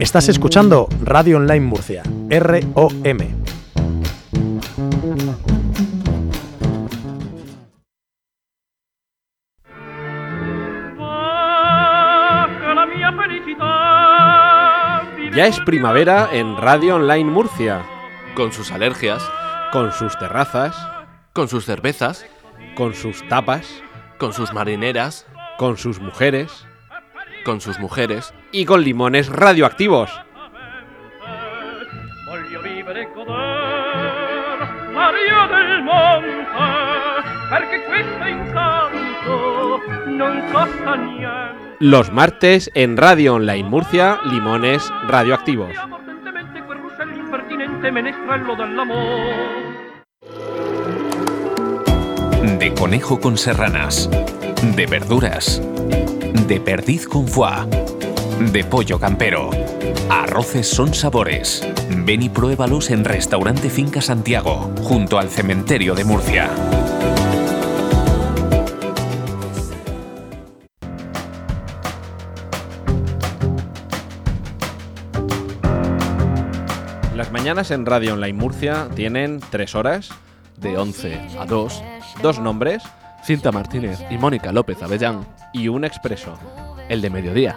[0.00, 3.18] Estás escuchando Radio Online Murcia, ROM.
[15.36, 17.84] Ya es primavera en Radio Online Murcia,
[18.34, 19.22] Con sus alergias,
[19.70, 20.74] con sus terrazas,
[21.34, 22.24] con sus cervezas,
[22.74, 23.82] con sus tapas,
[24.18, 25.26] con sus marineras,
[25.58, 26.66] con sus mujeres
[27.44, 28.32] con sus mujeres.
[28.52, 30.10] y con limones radioactivos.
[41.78, 45.70] Los martes en Radio Online Murcia, limones radioactivos.
[48.56, 48.98] Dell'amor.
[52.58, 54.10] De conejo con serranas.
[54.76, 55.62] De verduras.
[56.32, 57.66] De perdiz con foie.
[58.52, 59.50] De pollo campero.
[60.08, 61.66] Arroces son sabores.
[61.90, 66.50] Ven y pruébalos en Restaurante Finca Santiago, junto al cementerio de Murcia.
[77.16, 80.10] Las mañanas en Radio Online Murcia tienen tres horas,
[80.56, 81.82] De 11 a 2,
[82.22, 82.82] dos nombres
[83.22, 85.26] Cinta Martínez y Mónica López Avellán.
[85.52, 86.34] y un expreso.
[86.88, 87.56] El de mediodía.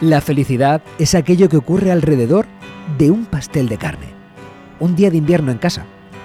[0.00, 2.46] La felicidad es aquello que ocurre alrededor
[2.96, 4.06] de un pastel de carne.
[4.80, 5.84] Un día de invierno en casa,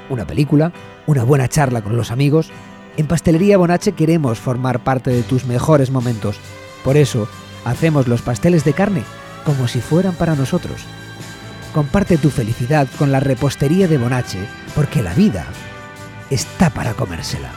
[0.09, 0.72] una película,
[1.08, 2.52] una buena charla con los amigos.
[2.98, 6.40] En Pastelería Bonache queremos formar parte de tus mejores momentos.
[6.84, 7.28] Por eso,
[7.66, 9.04] hacemos los pasteles de carne
[9.45, 10.86] como si fueran para nosotros.
[11.73, 14.39] Comparte tu felicidad con la repostería de Bonache,
[14.75, 15.45] porque la vida
[16.30, 17.52] está para comérsela.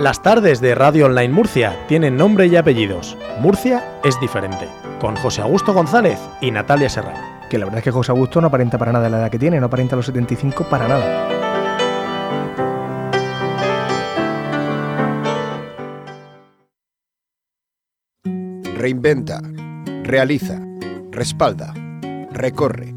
[0.00, 3.18] Las tardes de Radio Online Murcia tienen nombre y apellidos.
[3.38, 4.66] Murcia es diferente.
[4.98, 7.20] Con José Augusto González y Natalia Serrano.
[7.50, 9.60] Que la verdad es que José Augusto no aparenta para nada la edad que tiene,
[9.60, 11.39] no aparenta los 75 para nada.
[18.80, 19.40] Reinventa,
[20.04, 20.58] realiza,
[21.10, 21.74] respalda,
[22.32, 22.94] recorre,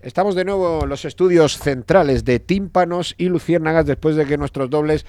[0.00, 4.68] Estamos de nuevo en los estudios centrales de Tímpanos y Luciérnagas después de que nuestros
[4.70, 5.04] dobles,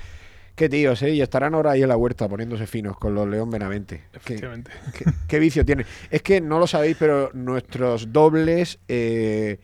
[0.56, 1.12] qué tíos, ¿eh?
[1.12, 4.03] Y estarán ahora ahí en la huerta poniéndose finos con los León Benavente.
[4.12, 4.72] Qué, Efectivamente.
[4.97, 5.86] qué- qué vicio tienen.
[6.09, 9.59] Es que no lo sabéis, pero nuestros dobles eh,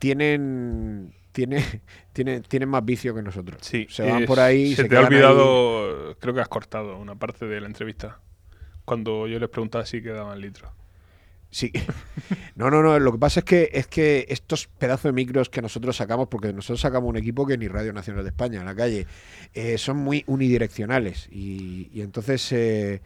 [0.00, 1.62] tienen, tienen,
[2.12, 3.60] tienen, tienen más vicio que nosotros.
[3.62, 3.86] Sí.
[3.88, 5.06] Se van eh, por ahí Se se te ha ahí.
[5.06, 8.18] olvidado, creo que has cortado una parte de la entrevista.
[8.84, 10.72] Cuando yo les preguntaba si quedaban litros.
[11.50, 11.70] Sí.
[12.56, 12.98] No, no, no.
[12.98, 16.52] Lo que pasa es que es que estos pedazos de micros que nosotros sacamos, porque
[16.52, 19.06] nosotros sacamos un equipo que ni Radio Nacional de España en la calle,
[19.54, 23.00] eh, son muy unidireccionales y, y entonces eh,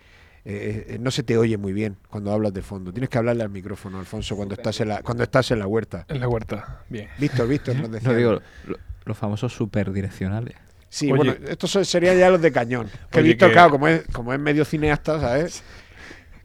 [0.45, 2.93] eh, no se te oye muy bien cuando hablas de fondo.
[2.93, 6.05] Tienes que hablarle al micrófono, Alfonso, cuando estás en la cuando estás en la huerta.
[6.09, 7.09] En la huerta, bien.
[7.19, 8.09] Víctor, Víctor, nos decía.
[8.11, 8.33] No digo,
[8.67, 10.55] lo- los famosos superdireccionales.
[10.89, 11.17] Sí, Oye.
[11.17, 12.89] bueno, estos serían ya los de cañón.
[13.11, 15.63] Que Oye, Víctor, que- claro, como es, como es medio cineasta, ¿sabes?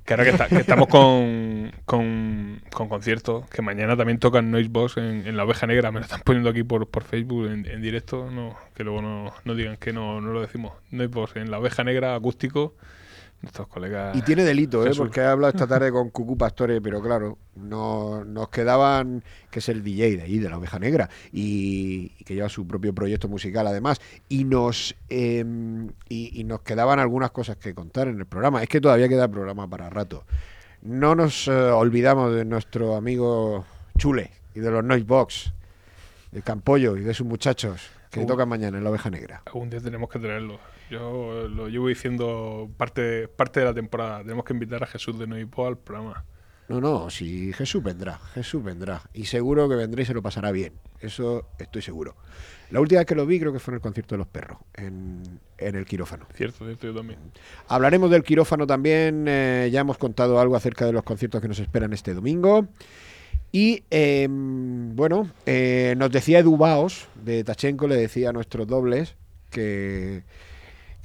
[0.05, 4.95] Que ahora que, está- que estamos con, con, con conciertos, que mañana también tocan Noisebox
[4.97, 7.81] en, en la oveja negra, me lo están poniendo aquí por, por Facebook en, en
[7.81, 10.71] directo, no, que luego no, no digan que no, no lo decimos.
[10.91, 12.73] Noisebox en la oveja negra acústico,
[13.41, 14.15] nuestros colegas.
[14.17, 14.87] Y tiene delito, ¿eh?
[14.87, 14.99] Jesús.
[14.99, 19.69] porque he hablado esta tarde con Cucu Pastore, pero claro, no, nos quedaban, que es
[19.69, 23.27] el DJ de ahí, de la Oveja Negra, y, y que lleva su propio proyecto
[23.27, 25.45] musical además, y nos, eh,
[26.09, 28.61] y, y nos quedaban algunas cosas que contar en el programa.
[28.63, 30.23] Es que todavía queda programa para rato.
[30.81, 33.65] No nos eh, olvidamos de nuestro amigo
[33.97, 35.53] Chule y de los Noisebox,
[36.31, 37.81] de Campollo y de sus muchachos
[38.11, 38.25] que Uh.
[38.25, 39.41] tocan mañana en la Oveja Negra.
[39.45, 40.59] Algún día tenemos que traerlo.
[40.89, 44.19] Yo lo llevo diciendo parte, parte de la temporada.
[44.19, 46.23] Tenemos que invitar a Jesús de Noipo al programa.
[46.69, 49.01] No, no, si Jesús vendrá, Jesús vendrá.
[49.13, 50.73] Y seguro que vendrá y se lo pasará bien.
[50.99, 52.15] Eso estoy seguro.
[52.71, 54.59] La última vez que lo vi creo que fue en el concierto de los perros,
[54.73, 56.25] en, en el quirófano.
[56.33, 57.19] Cierto, cierto, yo también.
[57.69, 59.25] Hablaremos del quirófano también.
[59.29, 62.67] eh, ya hemos contado algo acerca de los conciertos que nos esperan este domingo.
[63.53, 69.15] Y eh, bueno, eh, nos decía Edu Baos de Tachenko, le decía a nuestros dobles
[69.49, 70.23] que,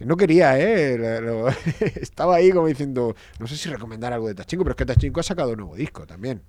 [0.03, 0.99] que no quería, ¿eh?
[0.99, 1.49] Lo- lo-
[2.01, 5.21] estaba ahí como diciendo, no sé si recomendar algo de Tachenko, pero es que Tachenko
[5.21, 6.43] ha sacado un nuevo disco también.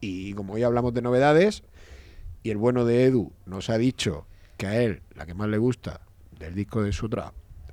[0.00, 1.62] Y como hoy hablamos de novedades,
[2.42, 4.26] y el bueno de Edu nos ha dicho
[4.56, 6.00] que a él la que más le gusta
[6.38, 7.32] del disco de su otra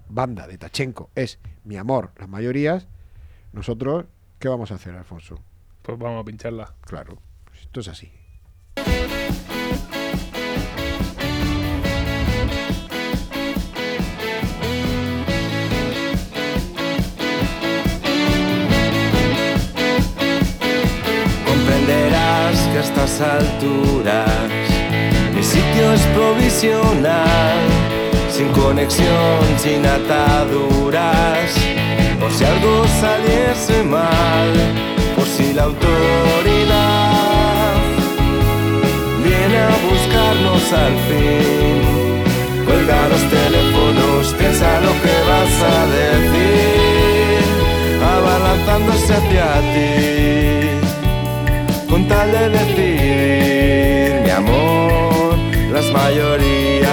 [0.09, 2.87] banda de Tachenko es Mi Amor, las mayorías,
[3.51, 4.05] nosotros,
[4.37, 5.39] ¿qué vamos a hacer, Alfonso?
[5.81, 6.75] Pues vamos a pincharla.
[6.81, 8.11] Claro, pues esto es así.
[22.83, 24.30] Estas alturas.
[25.33, 27.59] Mi sitio es provisional,
[28.30, 31.50] sin conexión, sin ataduras,
[32.19, 34.50] por si algo saliese mal,
[35.15, 36.53] por si la autoridad
[39.24, 41.81] viene a buscarnos al fin.
[42.65, 47.44] Cuelga los teléfonos, piensa lo que vas a decir,
[48.13, 50.82] abalanzándose hacia ti
[51.93, 55.37] con tal de decir mi amor,
[55.71, 56.89] las mayorías,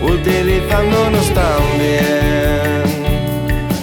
[0.00, 2.84] utilizándonos también,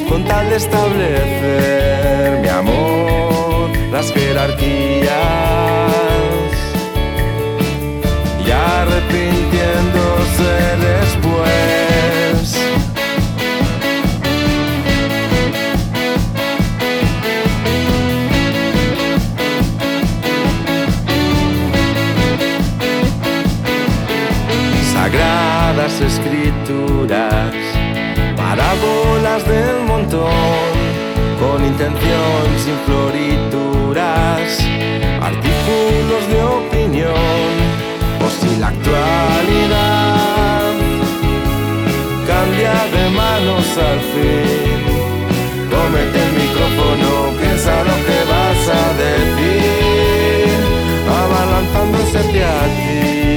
[0.10, 5.12] con tal de establecer mi amor, las jerarquías,
[8.44, 10.50] y arrepintiéndose
[10.90, 11.81] después.
[26.00, 27.54] Escrituras,
[28.38, 30.72] parábolas del montón,
[31.40, 34.60] con intención sin florituras,
[35.22, 37.52] artículos de opinión,
[38.20, 40.62] por si la actualidad
[42.28, 44.80] cambia de manos al fin.
[45.74, 47.10] Cómete el micrófono,
[47.40, 48.72] piensa lo que vas a
[49.04, 50.60] decir,
[51.10, 53.31] abalanzándose hacia ti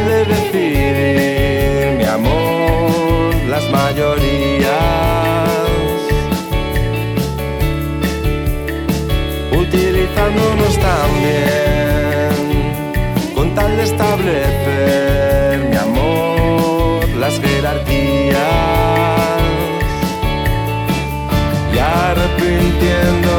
[0.00, 4.68] de decir mi amor, las mayorías,
[9.52, 12.32] utilizándonos también,
[13.34, 18.38] con tal de establecer mi amor, las jerarquías,
[21.72, 23.33] y arrepintiéndose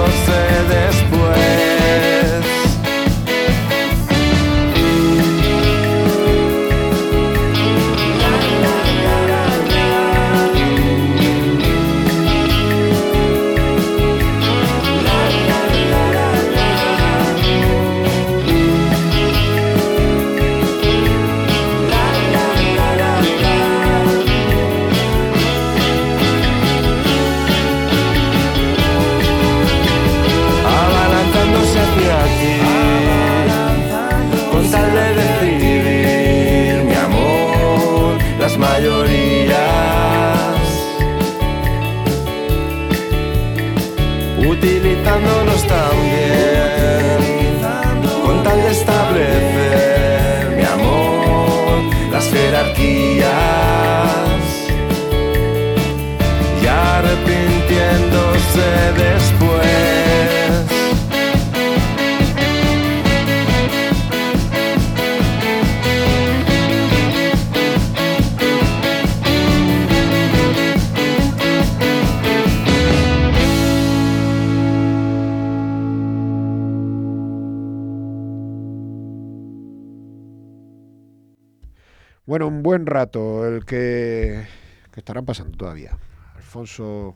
[85.56, 85.98] todavía.
[86.36, 87.16] Alfonso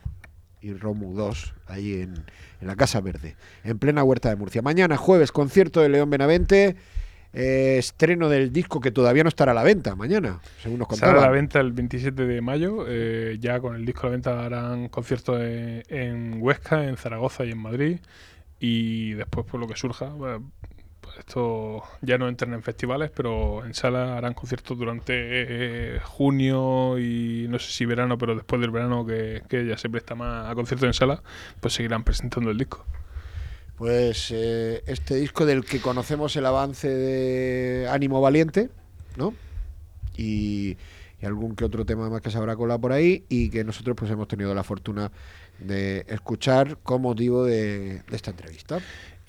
[0.62, 2.14] y Romu 2, ahí en,
[2.60, 4.62] en la Casa Verde, en plena Huerta de Murcia.
[4.62, 6.76] Mañana, jueves, concierto de León Benavente,
[7.32, 11.20] eh, estreno del disco que todavía no estará a la venta, mañana, según nos Sale
[11.20, 12.86] a la venta el 27 de mayo.
[12.88, 17.46] eh, ya con el disco a la venta harán conciertos en, en Huesca, en Zaragoza
[17.46, 18.00] y en Madrid.
[18.60, 20.12] Y después, por lo que surja,
[21.20, 27.48] esto ya no entran en festivales, pero en sala harán conciertos durante eh, junio y
[27.50, 30.56] no sé si verano, pero después del verano que, que ya se presta más a
[30.56, 31.22] conciertos en sala,
[31.60, 32.86] pues seguirán presentando el disco.
[33.80, 38.70] Pues eh, este disco del que conocemos el avance de Ánimo Valiente,
[39.16, 39.34] ¿no?
[40.18, 40.78] Y,
[41.24, 44.12] algún que otro tema más que se habrá colado por ahí y que nosotros pues
[44.12, 45.12] hemos tenido la fortuna
[45.60, 48.80] de escuchar con motivo de esta entrevista.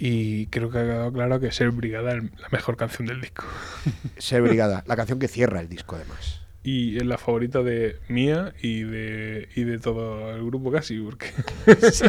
[0.03, 3.45] Y creo que ha quedado claro que Ser Brigada es la mejor canción del disco.
[4.19, 6.41] Ser Brigada, la canción que cierra el disco además.
[6.63, 11.27] Y es la favorita de mía y de, y de todo el grupo casi, porque
[11.93, 12.05] Sí,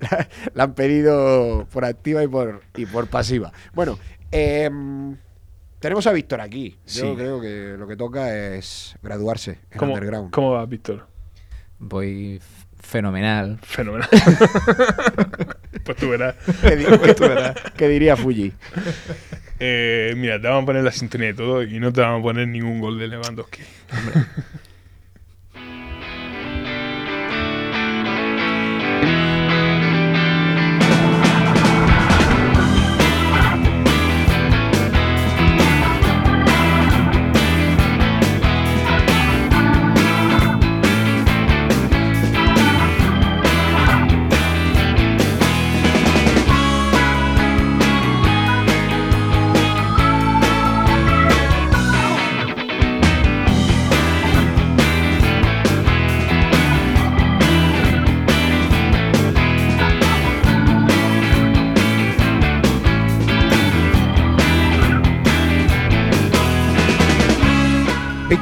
[0.00, 3.52] la, la han pedido por activa y por, y por pasiva.
[3.72, 3.98] Bueno,
[4.32, 5.16] em,
[5.78, 6.76] tenemos a Víctor aquí.
[6.86, 7.14] Yo Sí.
[7.16, 10.30] creo que lo que toca es graduarse en ¿Cómo, Underground.
[10.32, 11.06] ¿Cómo va, Víctor?
[11.80, 12.40] Voy
[12.80, 13.58] fenomenal.
[13.62, 14.08] Fenomenal.
[15.84, 16.34] pues tú verás.
[16.62, 18.52] ¿Qué, di- qué- qué diría Fuji?
[19.60, 22.22] Eh, mira, te vamos a poner la sintonía y todo y no te vamos a
[22.22, 23.60] poner ningún gol de Lewandowski.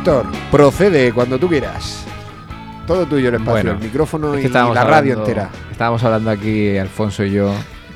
[0.07, 2.07] Víctor, procede cuando tú quieras.
[2.87, 5.51] Todo tuyo el espacio, Bueno, el micrófono es y que la radio entera.
[5.73, 7.53] Estábamos hablando aquí, Alfonso y yo,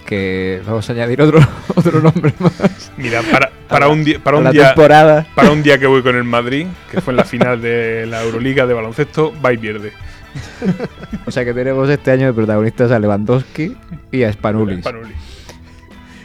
[0.07, 1.39] que vamos a añadir otro,
[1.77, 2.91] otro nombre más.
[2.97, 5.25] Mira, para, para un día, para un día, temporada.
[5.37, 8.25] para un día que voy con el Madrid, que fue en la final de la
[8.25, 9.93] Euroliga de baloncesto, va y pierde.
[11.27, 13.77] O sea que tenemos este año de protagonistas a Lewandowski
[14.11, 14.81] y a Spanulis.
[14.81, 15.30] Spanulis.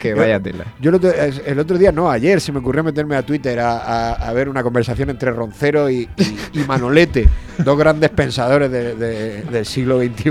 [0.00, 0.64] Que vaya tela.
[0.80, 3.58] Yo el otro, es- el otro día, no, ayer se me ocurrió meterme a Twitter
[3.60, 8.70] a, a- a ver una conversación entre Roncero y, y- y Manolete, dos grandes pensadores
[8.70, 10.30] de- de- del siglo XXI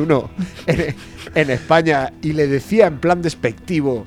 [0.67, 0.95] en,
[1.34, 4.05] en España, y le decía en plan despectivo,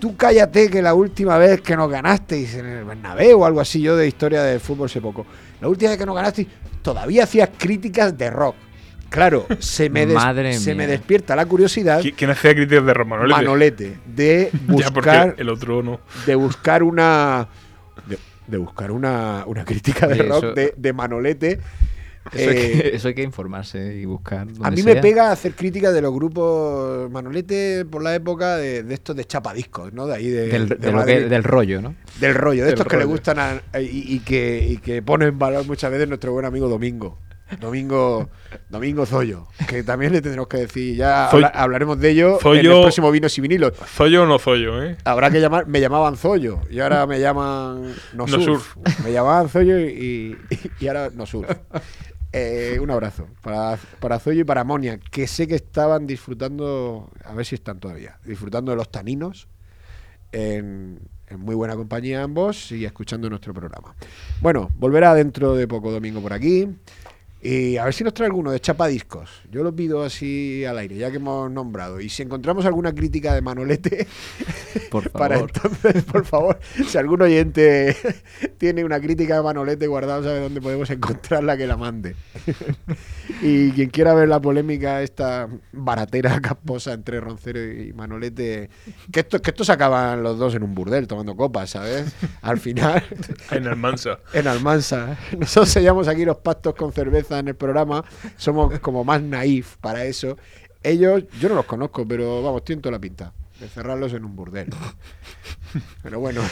[0.00, 3.80] tú cállate que la última vez que nos ganasteis en el Bernabéu o algo así,
[3.80, 5.24] yo de historia del fútbol sé poco,
[5.60, 6.48] la última vez que nos ganasteis
[6.82, 8.56] todavía hacías críticas de rock.
[9.08, 12.00] Claro, se me, des- Madre se me despierta la curiosidad.
[12.00, 13.34] ¿Qui- ¿Quién hacía críticas de Romanolete?
[13.40, 16.00] Manolete, de Ya, porque buscar el otro no.
[16.26, 17.48] de buscar una
[18.06, 21.60] de, de buscar una, una crítica de Oye, rock eso- de, de Manolete.
[22.32, 24.48] Eso, hay Eh, que, eso hay que informarse y buscar.
[24.62, 28.94] a mí me pega hacer críticas de los grupos Manolete por la época de, de
[28.94, 30.08] estos de chapadiscos, ¿no?
[30.08, 31.14] De ahí de, Del, de de lo Madrid.
[31.18, 31.94] que- del rollo, ¿no?
[32.18, 35.26] Del rollo, de Del estos que le gustan a- y, y que, y que pone
[35.26, 37.16] en valor muchas veces nuestro buen amigo Domingo.
[37.60, 38.28] Domingo
[38.68, 42.40] Domingo Zoyo, que también le tendremos que decir, ya Zoy- habla- hablaremos de ello en
[42.40, 43.72] Zoyo- el próximo Vinos y Vinilos.
[43.94, 44.96] ¿Zollo o no Zollo, eh?
[45.04, 48.60] Habrá que llamar, me llamaban Zoyo y ahora me llaman No, No.
[49.04, 51.48] Me llamaban Zoyo y, y- y ahora No Surf.
[52.32, 57.32] Eh, un abrazo para, para Zoyo y para Monia, que sé que estaban disfrutando, a
[57.32, 59.48] ver si están todavía, disfrutando de los taninos
[60.32, 60.98] en,
[61.28, 63.94] en muy buena compañía ambos y escuchando nuestro programa.
[64.42, 66.68] Bueno, volverá dentro de poco domingo por aquí.
[67.48, 69.30] Y a ver si nos trae alguno de chapadiscos.
[69.52, 72.00] Yo lo pido así al aire, ya que hemos nombrado.
[72.00, 74.06] Y si encontramos alguna crítica de Manolete,
[74.90, 75.52] Por para favor.
[75.54, 77.96] entonces, por favor, si algún oyente
[78.58, 82.16] tiene una crítica de Manolete guardada, sabe dónde podemos encontrarla, que la mande.
[83.42, 88.70] y quien quiera ver la polémica, esta baratera casposa entre Roncero y Manolete,
[89.12, 92.12] que esto, que estos acaban los dos en un burdel tomando copas, ¿sabes?
[92.42, 93.04] Al final,
[93.50, 94.18] En Almansa.
[94.32, 95.16] en Almansa.
[95.38, 98.04] Nosotros sellamos aquí los pactos con cerveza en el programa,
[98.36, 100.36] somos como más naif para eso.
[100.82, 104.36] Ellos, yo no los conozco, pero vamos, tienen toda la pinta de cerrarlos en un
[104.36, 104.68] burdel.
[106.02, 106.42] Pero bueno,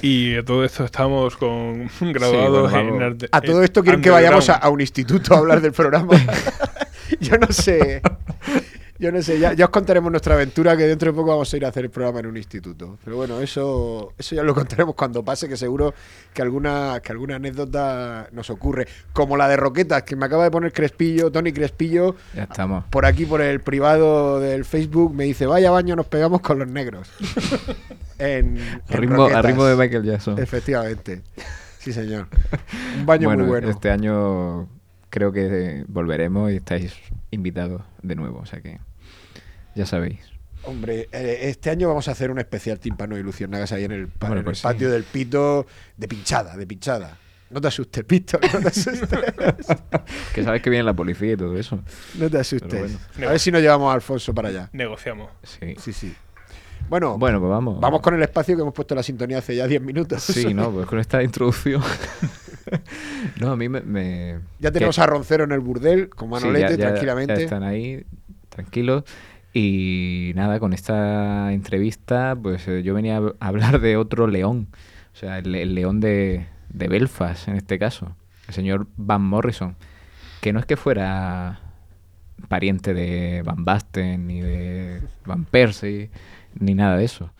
[0.00, 4.10] Y a todo esto estamos con graduados bueno, en arte- a todo esto quieren que
[4.10, 6.14] vayamos a un instituto a hablar del programa.
[7.20, 8.00] yo no sé.
[9.00, 11.56] Yo no sé, ya, ya os contaremos nuestra aventura que dentro de poco vamos a
[11.56, 12.98] ir a hacer el programa en un instituto.
[13.04, 15.94] Pero bueno, eso, eso ya lo contaremos cuando pase, que seguro
[16.34, 18.88] que alguna, que alguna anécdota nos ocurre.
[19.12, 22.84] Como la de Roquetas, que me acaba de poner Crespillo, Tony Crespillo, Ya estamos.
[22.86, 26.66] por aquí, por el privado del Facebook, me dice, vaya baño nos pegamos con los
[26.68, 27.08] negros.
[28.18, 30.40] en, en Al ritmo, de Michael Jackson.
[30.40, 31.22] Efectivamente.
[31.78, 32.26] Sí, señor.
[32.98, 33.70] Un baño bueno, muy bueno.
[33.70, 34.68] este año
[35.08, 36.94] creo que volveremos y estáis
[37.30, 38.80] invitados de nuevo, o sea que
[39.78, 40.18] ya sabéis.
[40.64, 44.08] Hombre, eh, este año vamos a hacer un especial tímpano y luciérnagas ahí en el,
[44.08, 44.62] pa- Bueno, en pues sí.
[44.64, 45.66] patio del Pito
[45.96, 47.16] de pinchada, de pinchada.
[47.50, 49.08] No te asustes, Pito, no te asustes.
[50.34, 51.78] Que sabes que viene la policía y todo eso.
[52.18, 52.70] No te asustes.
[53.16, 53.28] Bueno.
[53.28, 54.68] A ver si nos llevamos a Alfonso para allá.
[54.72, 55.30] Negociamos.
[55.44, 55.74] Sí.
[55.78, 56.14] Sí, sí.
[56.90, 57.80] Bueno, Bueno, pues vamos.
[57.80, 60.22] vamos con el espacio que hemos puesto la sintonía hace ya 10 minutos.
[60.22, 61.82] Sí, no, pues con esta introducción.
[63.40, 63.80] no, a mí me.
[63.82, 67.34] me- Ya tenemos a Roncero en el burdel con Sí, Manolete, ya- ya- tranquilamente.
[67.36, 68.04] ya están ahí,
[68.48, 69.04] tranquilos.
[69.60, 74.68] Y nada, con esta entrevista, pues eh, yo venía a hablar de otro león.
[75.12, 78.14] O sea, el, el león de, de Belfast, en este caso.
[78.46, 79.74] El señor Van Morrison.
[80.40, 81.58] Que no es que fuera
[82.46, 86.10] pariente de Van Basten, ni de Van Persie,
[86.54, 87.32] ni nada de eso.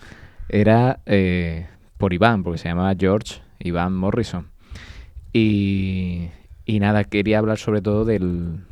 [0.48, 4.48] Era eh, por Iván, porque se llamaba George Iván Morrison.
[5.32, 6.30] Y,
[6.66, 8.64] y nada, quería hablar sobre todo del,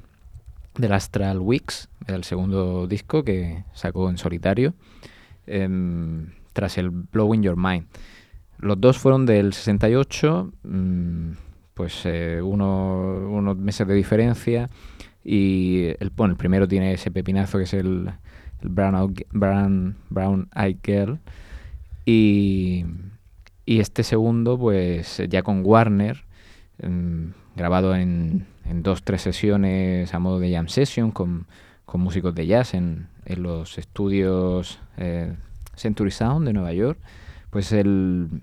[0.79, 4.75] del Astral Weeks, el segundo disco que sacó en solitario,
[5.47, 7.87] em, tras el Blowing Your Mind.
[8.59, 11.31] Los dos fueron del 68, mm,
[11.75, 14.69] pues eh, uno- unos meses de diferencia,
[15.25, 18.11] y el, bueno, el primero tiene ese pepinazo que es el,
[18.63, 21.19] Brown, Brown, Brown Eyed Girl,
[22.05, 22.85] y,
[23.67, 26.25] y este segundo, pues ya con Warner,
[26.79, 31.47] em, grabado en, en dos, tres sesiones a modo de jam session con,
[31.85, 35.35] con músicos de jazz en, en los estudios eh,
[35.75, 36.99] Century Sound de Nueva York,
[37.51, 38.43] pues el,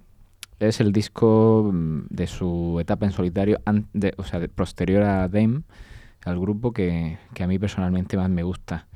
[0.60, 3.60] es el disco mm, de su etapa en solitario,
[4.18, 5.64] o sea, posterior a Them,
[6.26, 8.88] al grupo que, que a mí personalmente más me gusta.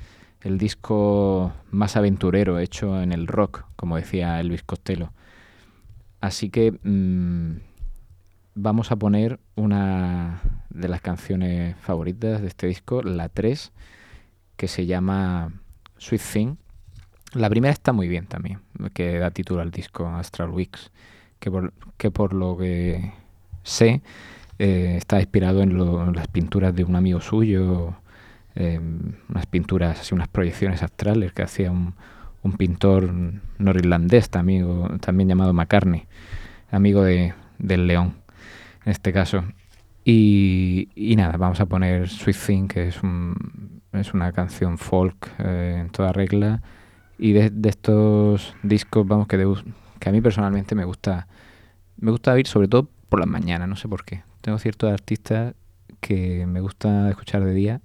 [0.41, 5.11] El disco más aventurero hecho en el rock, como decía Elvis Costello.
[6.21, 7.57] Así que mm,
[8.57, 13.71] vamos a poner una de las canciones favoritas de este disco, la 3,
[14.57, 15.51] que se llama
[15.97, 16.55] Sweet Thing.
[17.33, 18.59] La primera está muy bien también,
[18.93, 20.91] que da título al disco Astral Weeks,
[21.39, 23.11] que por, que por lo que
[23.63, 24.01] sé
[24.59, 27.95] eh, está inspirado en, lo- las pinturas de un amigo suyo,
[28.55, 28.79] eh,
[29.29, 31.93] unas pinturas, así unas proyecciones astrales que hacía un,
[32.43, 33.13] un pintor
[33.59, 36.07] norirlandés también, también llamado McCartney,
[36.71, 38.15] amigo de, del León,
[38.87, 39.43] en este caso.
[40.05, 45.29] Y, y nada, vamos a poner Sweet Thing, que es, un, es una canción folk
[45.39, 46.61] eh, en toda regla.
[47.19, 49.63] Y de, de estos discos, vamos, que, de-
[49.99, 51.27] que a mí personalmente me gusta,
[51.97, 54.23] me gusta oír sobre todo por las mañanas, no sé por qué.
[54.39, 55.53] Tengo ciertos artistas
[55.99, 57.81] que me gusta escuchar de día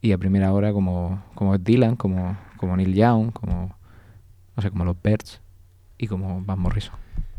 [0.00, 3.76] y a primera hora como, como Dylan, como, como Neil Young, como,
[4.56, 5.42] no sé, como los Birds
[5.98, 6.94] y como Van Morrison.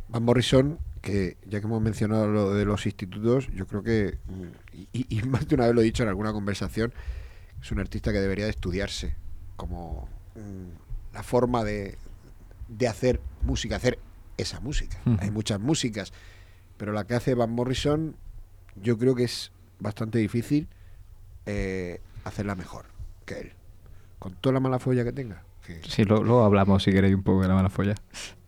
[0.10, 4.78] Van Morrison, que ya que hemos mencionado lo de los institutos, yo creo que, mm,
[4.94, 6.94] y, y más de una vez lo he dicho en alguna conversación,
[7.62, 9.16] es un artista que debería de estudiarse
[9.56, 11.98] como mm, la forma de,
[12.68, 13.98] de hacer música, hacer
[14.38, 14.98] esa música.
[15.20, 16.14] Hay muchas músicas,
[16.78, 18.16] pero la que hace Van Morrison
[18.76, 20.68] yo creo que es bastante difícil
[21.48, 22.86] eh, hacerla mejor
[23.26, 23.52] que él.
[24.20, 25.44] Con toda la mala folla que tenga.
[25.66, 27.96] que- Sí, lo- luego hablamos si queréis un poco de la mala folla.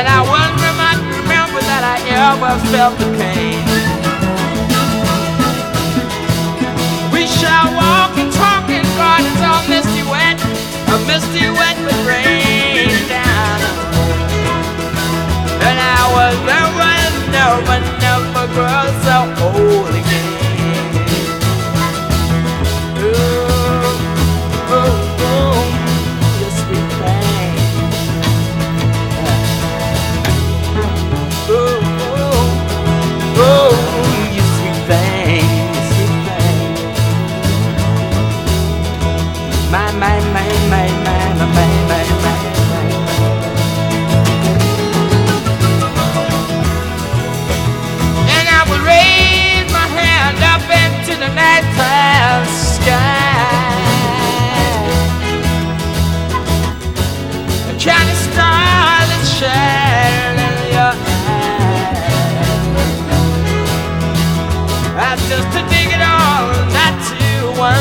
[0.00, 0.24] And I
[0.80, 3.60] not remember that I ever felt the pain.
[7.12, 10.40] We shall walk and talk in gardens all misty wet,
[10.88, 13.60] a misty wet with rain down.
[15.68, 16.00] And I
[16.48, 16.96] never,
[17.28, 19.16] never, never grow so
[19.52, 20.29] old again.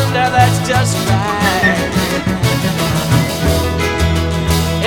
[0.09, 1.89] Wonder, that's just right.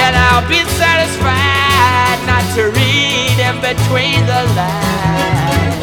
[0.03, 5.83] And I'll be satisfied not to read in between the lines.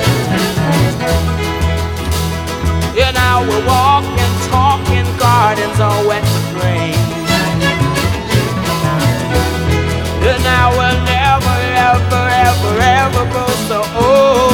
[2.99, 6.99] And I will walk and talk in gardens all wet with rain.
[10.32, 14.48] And I will never, ever, ever, ever grow so old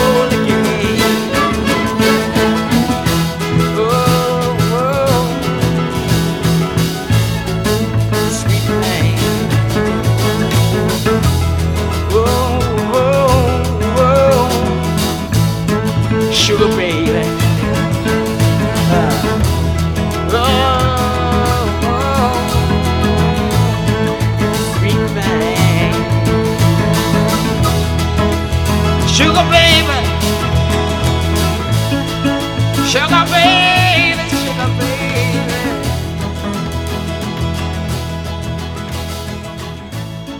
[29.15, 29.99] Sugar baby.
[32.83, 34.91] Sugar baby, baby.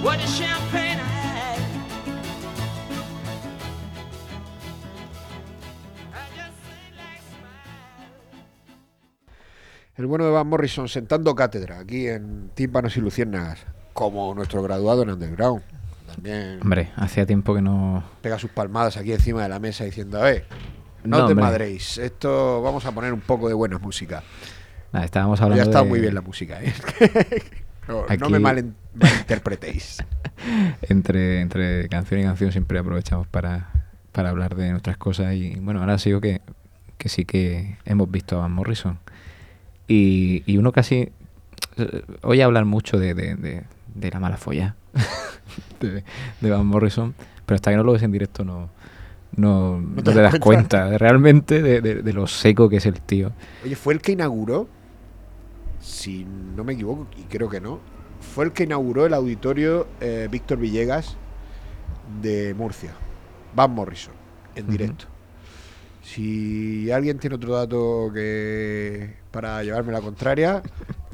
[0.04, 1.00] What champagne.
[9.96, 15.04] El bueno de Van Morrison sentando cátedra aquí en Tímpanos y Luciérnagas, como nuestro graduado
[15.04, 15.64] en Underground.
[16.16, 18.04] También Hombre, hacía tiempo que no.
[18.22, 20.46] pega sus palmadas aquí encima de la mesa diciendo, a ver,
[21.04, 21.46] no, No, te hombre.
[21.46, 24.24] madréis, esto vamos a poner un poco de buena música.
[24.94, 25.64] Estábamos Ya hablando.
[25.66, 26.74] está de- muy bien la música, ¿eh?
[27.88, 30.04] no, me malen- malinterpretéis.
[30.84, 33.70] entre, entre canción y canción siempre aprovechamos para,
[34.12, 36.42] para hablar de nuestras cosas y bueno, ahora sigo que,
[36.98, 39.00] que sí que hemos visto a Van Morrison
[39.88, 41.10] y, y uno casi
[41.78, 43.64] eh, oye hablar mucho de, de, de-
[43.96, 44.76] de la mala folla
[45.80, 46.04] de,
[46.42, 48.70] de Van Morrison, pero hasta que no lo ves en directo no,
[49.36, 50.84] no, no te te, das cuenta.
[50.84, 53.32] cuenta realmente de, de- de lo seco que es el tío.
[53.64, 54.68] Oye, fue el que inauguró,
[55.82, 57.80] si no me equivoco, y creo que no,
[58.20, 61.18] fue el que inauguró el auditorio eh, Víctor Villegas
[62.22, 62.92] de Murcia,
[63.56, 64.14] Van Morrison,
[64.56, 65.06] en directo.
[66.02, 70.62] Si alguien tiene otro dato que para llevarme la contraria,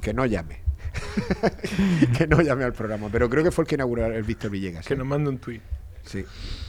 [0.01, 0.60] que no llame.
[2.17, 3.09] que no llame al programa.
[3.11, 4.85] Pero creo que fue el que inauguró el Víctor Villegas.
[4.85, 4.97] Que ¿eh?
[4.97, 5.61] nos mande un tweet.
[6.03, 6.25] Sí.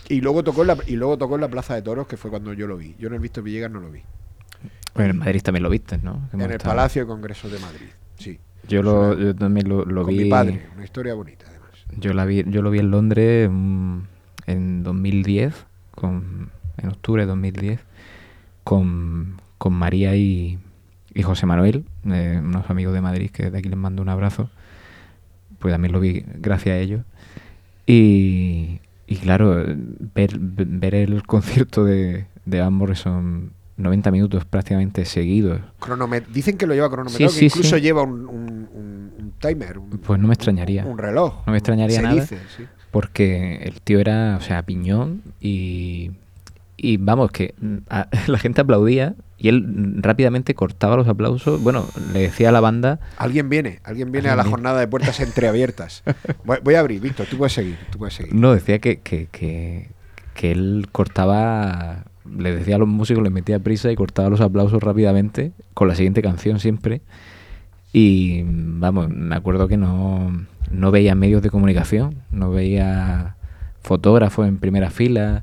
[0.09, 2.31] Y luego tocó en la, y luego tocó en la Plaza de Toros, que fue
[2.31, 2.95] cuando yo lo vi.
[2.99, 4.03] Yo en el Víctor Villegas no lo vi.
[4.95, 6.29] Bueno, en Madrid también lo viste, ¿no?
[6.31, 7.87] Que En el estado- Palacio de Congresos de Madrid.
[8.19, 8.39] Sí.
[8.69, 10.25] Yo, lo, yo también lo, lo Con vi.
[10.25, 10.67] mi padre.
[10.75, 11.71] Una historia bonita, además.
[11.97, 13.99] Yo, la vi, yo lo vi en Londres mm,
[14.47, 17.81] en 2010, con, en octubre de 2010,
[18.65, 20.59] con, con María y,
[21.15, 24.51] y José Manuel, eh, unos amigos de Madrid, que de aquí les mando un abrazo.
[25.59, 27.03] Pues también lo vi gracias a ellos.
[27.87, 29.65] Y, y claro,
[30.15, 36.67] ver, ver el concierto de, de Van Morrison 90 minutos prácticamente seguidos, Cronomet- Dicen que
[36.67, 37.83] lo lleva cronometrado, Sí, que sí, incluso sí.
[37.83, 39.81] lleva un, un- un- un timer.
[40.05, 40.85] Pues no me extrañaría.
[40.85, 41.43] Un reloj.
[41.47, 42.15] No me extrañaría Se nada.
[42.21, 42.39] dice.
[42.91, 46.13] Porque el tío era, o sea, piñón y.
[46.77, 51.61] Y vamos, que mm, a- la gente aplaudía y él rápidamente cortaba los aplausos.
[51.61, 53.01] Bueno, le decía a la banda.
[53.17, 54.51] Alguien viene, alguien viene a la viene.
[54.51, 56.05] jornada de puertas entreabiertas.
[56.45, 58.33] voy, voy a abrir, Víctor, tú puedes seguir, tú puedes seguir.
[58.33, 59.89] No, decía que, que, que,
[60.35, 62.05] que él cortaba.
[62.25, 65.97] Le decía a los músicos, les metía prisa y cortaba los aplausos rápidamente con la
[65.97, 67.01] siguiente canción siempre.
[67.93, 73.35] Y vamos, me acuerdo que no, no veía medios de comunicación, no veía
[73.83, 75.43] fotógrafos en primera fila,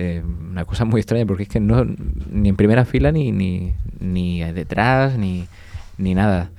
[0.00, 1.84] Eh, una cosa muy extraña porque es que no
[2.30, 5.48] ni en primera fila ni, ni, ni detrás ni,
[5.96, 6.50] ni nada.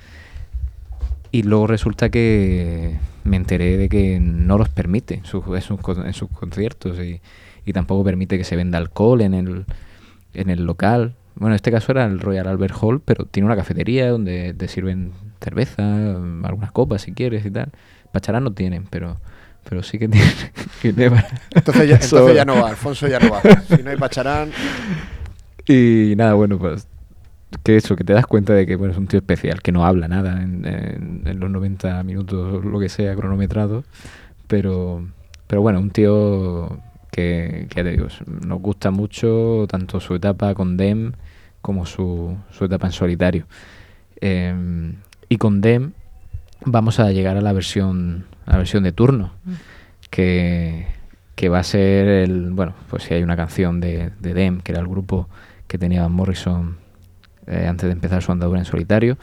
[1.32, 6.28] Y luego resulta que me enteré de que no los permite en sus, en sus,
[6.28, 7.22] conciertos y,
[7.64, 9.64] y tampoco permite que se venda alcohol en el,
[10.34, 11.14] en el local.
[11.34, 14.68] Bueno, en este caso era el Royal Albert Hall, pero tiene una cafetería donde te
[14.68, 17.70] sirven cerveza, algunas copas si quieres y tal.
[18.12, 19.16] Pacharán no tienen, pero
[19.68, 20.28] pero sí que tienen
[21.54, 23.40] Entonces ya, entonces ya no va, Alfonso ya no va.
[23.76, 24.50] Si no hay Pacharán,
[25.66, 26.86] Y nada, bueno, pues
[27.64, 29.84] que eso, que te das cuenta de que bueno, es un tío especial, que no
[29.84, 33.84] habla nada en, en- en los 90 minutos, lo que sea, cronometrado,
[34.46, 35.04] pero,
[35.46, 36.78] pero bueno, un tío
[37.10, 38.06] que, que ya te digo,
[38.46, 41.12] nos gusta mucho tanto su etapa con Dem
[41.60, 43.46] como su, su etapa en solitario.
[44.20, 44.94] Em,
[45.28, 45.92] y con Dem
[46.64, 49.32] vamos a llegar a la versión, la versión de turno,
[50.10, 50.86] que,
[51.36, 54.72] que va a ser el, bueno, pues si hay una canción de, de Dem, que
[54.72, 55.28] era el grupo
[55.68, 56.76] que tenía Morrison
[57.46, 59.18] eh, antes de empezar su andadura en solitario,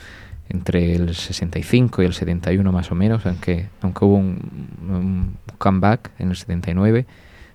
[0.47, 4.39] entre el 65 y el 71 más o menos, aunque, aunque hubo un,
[4.81, 7.05] un comeback en el 79,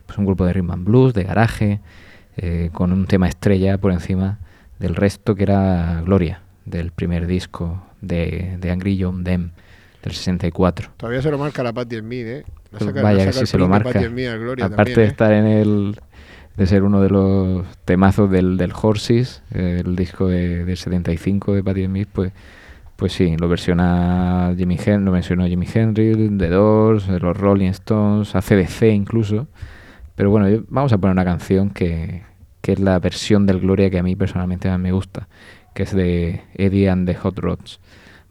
[0.05, 1.81] pues un grupo de rhythm and blues, de garaje,
[2.37, 4.41] eh, con un tema estrella por encima
[4.79, 9.53] del resto que era Gloria, del primer disco de, de Angry John Dem,
[10.03, 10.91] del 64.
[10.97, 12.45] todavía se lo marca la Patti Smith, ¿eh?
[12.71, 13.91] La Pues saca- Vaya que sí el se lo marca.
[13.91, 15.07] Aparte también, de ¿eh?
[15.07, 16.01] estar en el
[16.57, 21.55] de ser uno de los temazos del, del Horses, eh, el disco de, del 75
[21.55, 22.33] de Patti Smith, pues
[22.97, 27.71] pues sí, lo versiona Jimmy Hen lo versionó Jimi Hendrix, The Doors, eh, los Rolling
[27.71, 29.49] Stones, ACDC incluso.
[30.15, 32.23] Pero bueno, vamos a poner una canción que,
[32.61, 35.27] que es la versión del Gloria que a mí personalmente más me gusta,
[35.75, 37.81] que es de Eddie and the Hot Rods,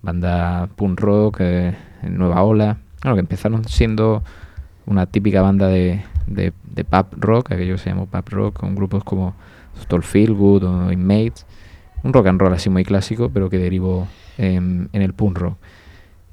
[0.01, 4.23] banda punk rock, eh, nueva ola, bueno, que empezaron siendo
[4.85, 6.85] una típica banda de, de, de
[7.17, 9.35] rock, aquello se llamó pub rock, con grupos como
[9.79, 11.45] Stall Feelgood o Inmates,
[12.03, 15.57] un rock and roll así muy clásico, pero que derivó en, en el punk rock.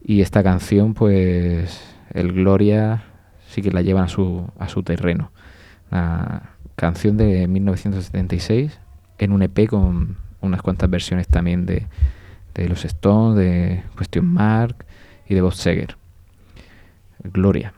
[0.03, 1.83] Y esta canción, pues,
[2.15, 3.03] el Gloria
[3.49, 5.31] sí que la llevan a su, a su terreno.
[5.91, 8.79] Una canción de 1976
[9.19, 11.87] en un EP con unas cuantas versiones también de,
[12.59, 14.85] de los Stones, de Question Mark
[15.27, 15.97] y de Bob Seger.
[17.23, 17.73] Gloria.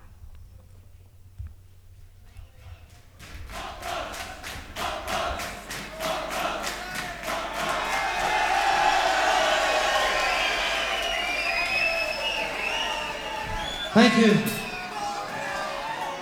[13.92, 14.32] Thank you.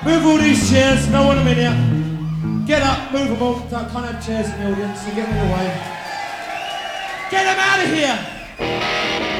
[0.02, 2.66] Move all these chairs, no one a minute.
[2.66, 3.56] Get up, move them all.
[3.66, 5.98] I can't have chairs in the audience, so get them in the way.
[7.30, 8.37] Get them out of here!
[8.58, 9.37] Bye.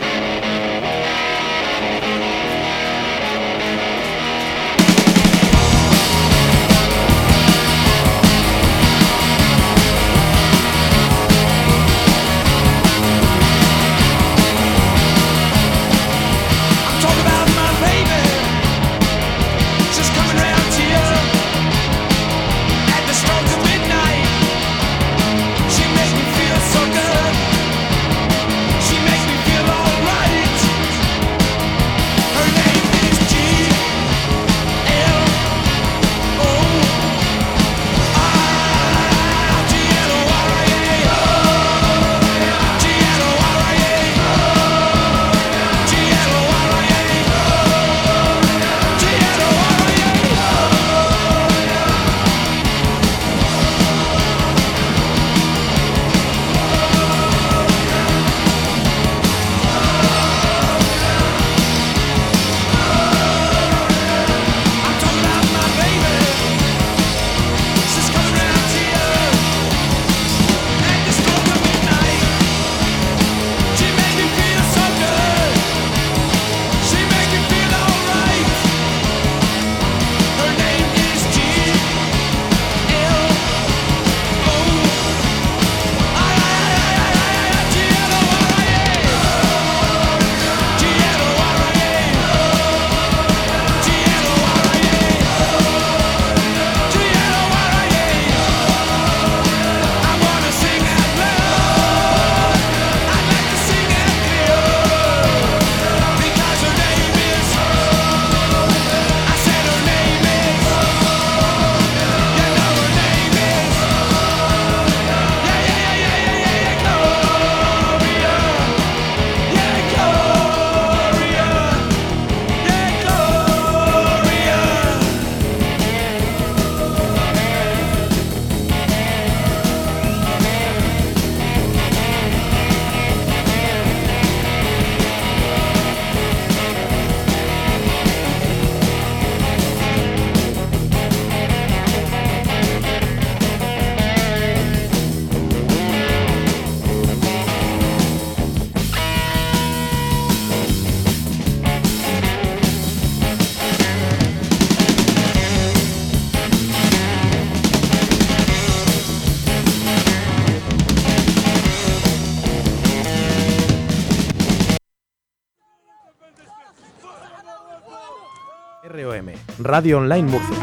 [169.69, 170.57] Radio Online Murcia.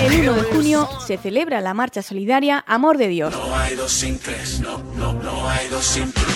[0.00, 3.34] El 1 de junio se celebra la marcha solidaria Amor de Dios.
[3.34, 6.26] No hay dos sin tres, no, no, no hay dos sin tres.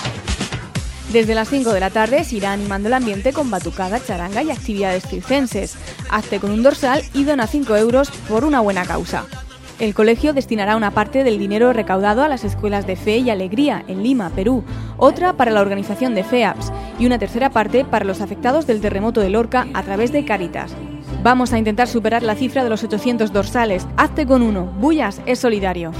[1.13, 4.51] Desde las 5 de la tarde se irá animando el ambiente con batucada, charanga y
[4.51, 5.77] actividades circenses.
[6.11, 9.27] Hazte con un dorsal y dona 5 euros por una buena causa.
[9.79, 13.85] El colegio destinará una parte del dinero recaudado a las escuelas de fe y alegría
[13.87, 14.65] en Lima, Perú,
[14.97, 19.21] otra para la organización de FEAPS y una tercera parte para los afectados del terremoto
[19.21, 20.77] de Lorca a través de Caritas.
[21.23, 23.87] Vamos a intentar superar la cifra de los 800 dorsales.
[23.97, 24.67] Hazte con uno.
[24.67, 25.93] Bullas es solidario.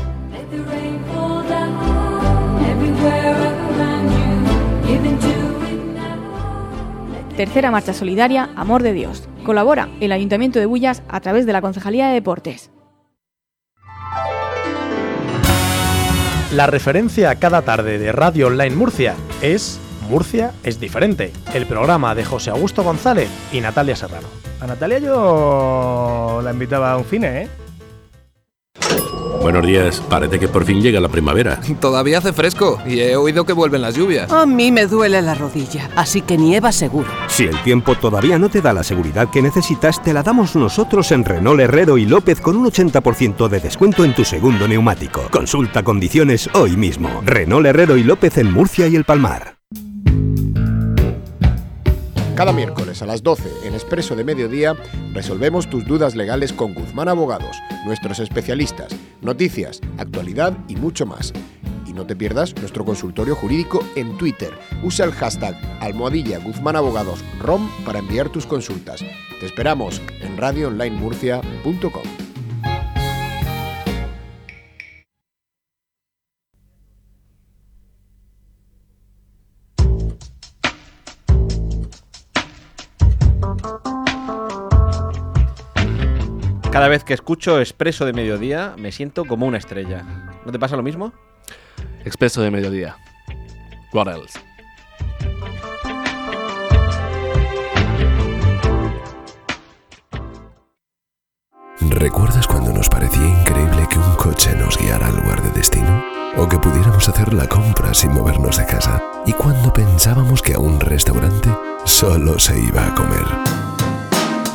[7.37, 9.27] Tercera marcha solidaria, Amor de Dios.
[9.45, 12.71] Colabora el Ayuntamiento de Bullas a través de la Concejalía de Deportes.
[16.55, 22.25] La referencia cada tarde de Radio Online Murcia es Murcia es diferente, el programa de
[22.25, 24.27] José Augusto González y Natalia Serrano.
[24.61, 27.49] A Natalia yo la invitaba a un cine, ¿eh?
[29.41, 31.61] Buenos días, parece que por fin llega la primavera.
[31.81, 34.33] Todavía hace fresco y he oído que vuelven las lluvias.
[34.33, 37.09] A mí me duele la rodilla, así que nieva seguro.
[37.29, 41.13] Si el tiempo todavía no te da la seguridad que necesitas, te la damos nosotros
[41.13, 45.23] en Renault Herrero y López con un 80% de descuento en tu segundo neumático.
[45.31, 47.23] Consulta condiciones hoy mismo.
[47.25, 49.60] Renault Herrero y López en Murcia y el Palmar.
[52.41, 54.75] Cada miércoles a las 12 en Expreso de Mediodía
[55.13, 61.35] resolvemos tus dudas legales con Guzmán Abogados, nuestros especialistas, noticias, actualidad y mucho más.
[61.87, 64.55] Y no te pierdas nuestro consultorio jurídico en Twitter.
[64.83, 69.05] Usa el hashtag almohadilla Guzmán Abogados ROM para enviar tus consultas.
[69.39, 72.20] Te esperamos en radioonlinemurcia.com.
[86.91, 90.03] vez que escucho Expreso de Mediodía me siento como una estrella.
[90.45, 91.13] ¿No te pasa lo mismo?
[92.05, 92.97] Expreso de mediodía.
[93.93, 94.39] What else?
[101.81, 106.03] ¿Recuerdas cuando nos parecía increíble que un coche nos guiara al lugar de destino?
[106.37, 109.01] ¿O que pudiéramos hacer la compra sin movernos de casa?
[109.27, 111.51] ¿Y cuando pensábamos que a un restaurante
[111.85, 113.60] solo se iba a comer?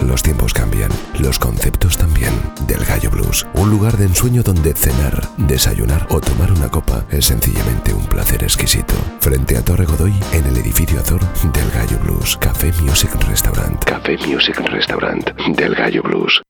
[0.02, 2.32] Los tiempos cambian, los conceptos también.
[2.68, 7.26] Del Gallo Blues, un lugar de ensueño donde cenar, desayunar o tomar una copa es
[7.26, 8.94] sencillamente un placer exquisito.
[9.20, 11.22] Frente a Torre Godoy, en el edificio Azor
[11.54, 13.84] del Gallo Blues, Café Music Restaurant.
[13.86, 16.42] Café Music Restaurant del Gallo Blues.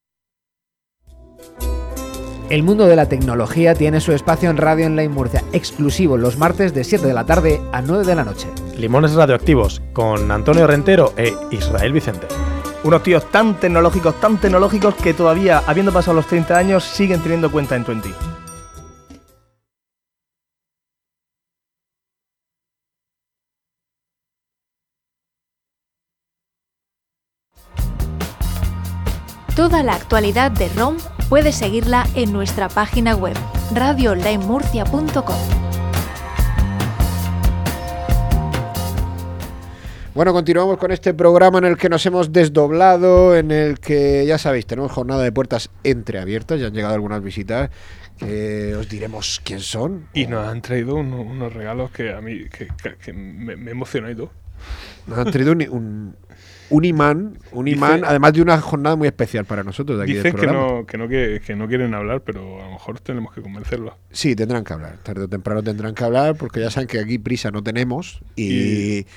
[2.49, 6.75] El mundo de la tecnología tiene su espacio en Radio Online Murcia, exclusivo los martes
[6.75, 8.47] de 7 de la tarde a 9 de la noche.
[8.77, 12.27] Limones radioactivos con Antonio Rentero e Israel Vicente.
[12.85, 17.51] Unos tíos tan tecnológicos, tan tecnológicos que todavía, habiendo pasado los 30 años, siguen teniendo
[17.51, 18.13] cuenta en 20.
[29.55, 33.35] Toda la actualidad de ROM puedes seguirla en nuestra página web
[33.73, 35.74] radioonlinemurcia.com.
[40.15, 44.38] Bueno, continuamos con este programa en el que nos hemos desdoblado, en el que ya
[44.38, 47.69] sabéis, tenemos jornada de puertas entreabiertas, ya han llegado algunas visitas,
[48.17, 50.07] que os diremos quién son.
[50.13, 53.72] Y nos han traído uno- unos regalos que a mí que, que- que me, me
[53.72, 54.32] emociona y todo.
[55.05, 56.16] Nos han traído un, un,
[56.70, 60.13] un imán, un Dice- imán, además de una jornada muy especial para nosotros de aquí
[60.13, 60.68] del Dicen que programa.
[60.80, 63.95] no, que, no, que, que no quieren hablar, pero a lo mejor tenemos que convencerlos.
[64.11, 64.95] Sí, tendrán que hablar.
[65.03, 68.22] Tarde o temprano tendrán que hablar porque ya saben que aquí prisa no tenemos.
[68.38, 68.45] Y,
[68.99, 69.07] y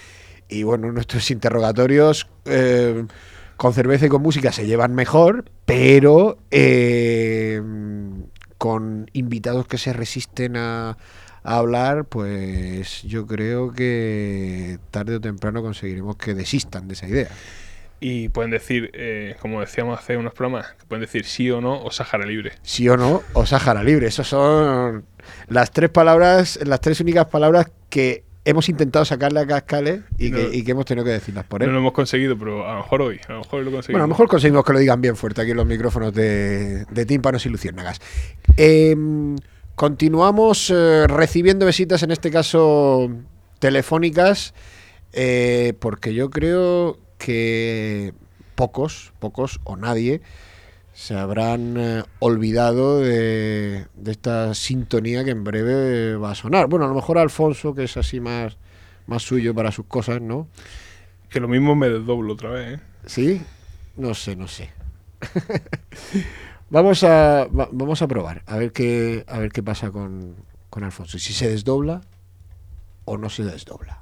[0.62, 3.06] bueno, nuestros interrogatorios eh,
[3.56, 7.60] con cerveza y con música se llevan mejor, pero eh,
[8.56, 10.96] con invitados que se resisten a,
[11.42, 17.28] a hablar, pues yo creo que tarde o temprano conseguiremos que desistan de esa idea.
[18.00, 21.90] Y pueden decir, eh, como decíamos hace unos programas, pueden decir sí o no o
[21.90, 22.52] Sáhara Libre.
[22.62, 24.06] sí o no, o Sáhara Libre.
[24.06, 25.04] Esas son
[25.48, 30.38] las tres palabras, las tres únicas palabras que hemos intentado sacarle a Cascales y, No.
[30.38, 31.68] que, y que hemos tenido que decirlas por él.
[31.68, 33.86] No lo hemos conseguido, pero a lo mejor hoy, a lo mejor lo conseguimos.
[33.88, 36.84] bueno, a lo mejor conseguimos que lo digan bien fuerte aquí en los micrófonos de,
[36.86, 38.00] de tímpanos y luciérnagas.
[38.56, 39.36] Em,
[39.74, 43.10] continuamos eh, recibiendo visitas, en este caso
[43.58, 44.54] telefónicas,
[45.12, 48.12] eh, porque yo creo que
[48.54, 50.20] pocos, pocos o nadie
[51.00, 56.66] se habrán eh, olvidado de, de esta sintonía que en breve va a sonar.
[56.66, 58.56] Bueno, a lo mejor Alfonso, que es así más,
[59.06, 60.48] más suyo para sus cosas, ¿no?
[61.30, 62.82] Que lo mismo me desdoblo otra vez, ¿eh?
[63.06, 63.40] ¿Sí?
[63.96, 64.70] No sé, no sé.
[66.70, 70.34] vamos a va- vamos a probar a ver qué a ver qué pasa con,
[70.68, 71.18] con Alfonso.
[71.18, 72.00] Si se desdobla
[73.04, 74.00] o no se desdobla.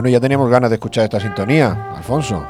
[0.00, 2.42] Bueno, ya teníamos ganas de escuchar esta sintonía, Alfonso.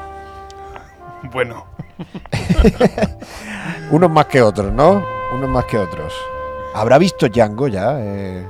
[1.33, 1.65] Bueno,
[3.91, 5.03] Unos más que otros, ¿no?
[5.33, 6.13] Unos más que otros.
[6.73, 7.95] ¿Habrá visto Django ya?
[7.99, 8.47] eh,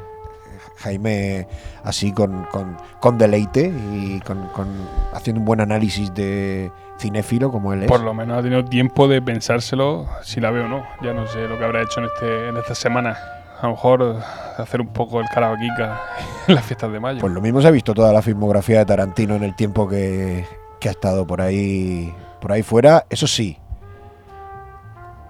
[0.82, 1.48] Jaime,
[1.84, 7.74] así con, con, con deleite y con, con- haciendo un buen análisis de cinéfilo como
[7.74, 7.88] él es.
[7.88, 10.84] por lo menos ha tenido tiempo de pensárselo si la veo o no.
[11.02, 13.18] Ya no sé lo que habrá hecho en, este, en esta semana.
[13.62, 14.18] A lo mejor
[14.58, 16.02] hacer un poco el karaokica
[16.48, 17.20] en las fiestas de mayo.
[17.20, 20.46] Pues lo mismo se ha visto toda la filmografía de Tarantino en el tiempo que,
[20.80, 23.06] que ha estado por ahí, por ahí fuera.
[23.10, 23.60] Eso sí,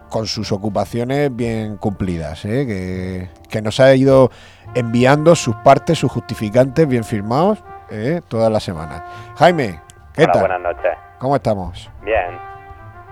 [0.10, 2.66] con sus ocupaciones bien cumplidas, ¿eh?
[2.66, 4.32] que, que nos ha ido
[4.76, 8.22] enviando sus partes, sus justificantes bien firmados ¿eh?
[8.28, 9.04] todas las semanas.
[9.36, 9.82] Jaime,
[10.14, 10.42] ¿qué Hola, tal?
[10.42, 10.92] buenas noches.
[11.20, 11.90] ¿Cómo estamos?
[12.04, 12.38] Bien,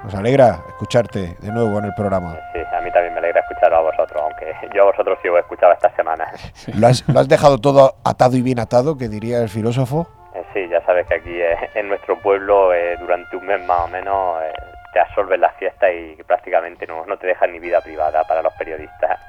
[0.03, 2.35] Nos alegra escucharte de nuevo en el programa.
[2.53, 5.37] sí, a mí también me alegra escucharos a vosotros, aunque yo a vosotros sí os
[5.37, 6.27] he escuchado esta semana.
[6.75, 10.07] ¿Lo has, lo has dejado todo atado y bien atado, que diría el filósofo?
[10.35, 13.81] Eh, Sí, ya sabes que aquí eh, en nuestro pueblo eh, durante un mes más
[13.81, 14.53] o menos eh,
[14.93, 18.53] te absorben las fiestas y prácticamente no, no te dejan ni vida privada para los
[18.53, 19.19] periodistas.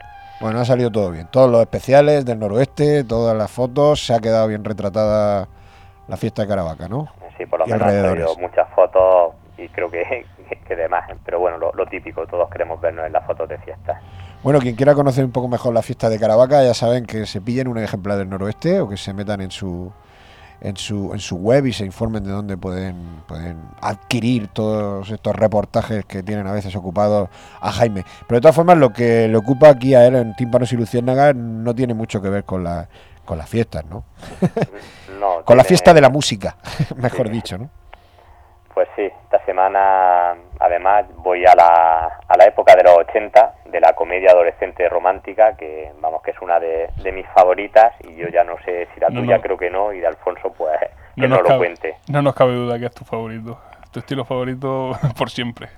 [0.40, 1.26] Bueno, ha salido todo bien.
[1.30, 5.48] Todos los especiales del noroeste, todas las fotos, se ha quedado bien retratada
[6.08, 7.08] la fiesta de Caravaca, ¿no?
[7.36, 8.38] Sí, por lo Y menos alrededores.
[8.38, 10.26] muchas fotos y creo que,
[10.68, 11.10] que demás.
[11.24, 14.00] Pero bueno, lo, lo típico, todos queremos vernos en las fotos de fiesta.
[14.42, 17.40] Bueno, quien quiera conocer un poco mejor la fiesta de Caravaca, ya saben que se
[17.40, 19.92] pillen un ejemplar del noroeste o que se metan en su
[20.60, 25.34] en su, en su web y se informen de dónde pueden, pueden adquirir todos estos
[25.34, 27.28] reportajes que tienen a veces ocupados
[27.60, 28.04] a Jaime.
[28.26, 31.34] Pero de todas formas, lo que le ocupa aquí a él en Tímpanos y Luciérnagas
[31.34, 32.88] no tiene mucho que ver con, la,
[33.24, 34.04] con las fiestas, ¿no?
[35.18, 36.56] No, Con la fiesta de la música,
[36.96, 37.70] mejor dicho, ¿no?
[38.80, 43.78] Pues sí, esta semana además voy a la, a la época de los 80, de
[43.78, 48.28] la comedia adolescente romántica, que vamos que es una de, de mis favoritas y yo
[48.28, 49.42] ya no sé si la No, tuya no.
[49.42, 50.78] creo que no y de Alfonso pues
[51.14, 51.96] que no lo cabe- cuente.
[52.08, 53.58] No nos cabe duda que es tu favorito.
[53.92, 55.68] Tu estilo favorito por siempre.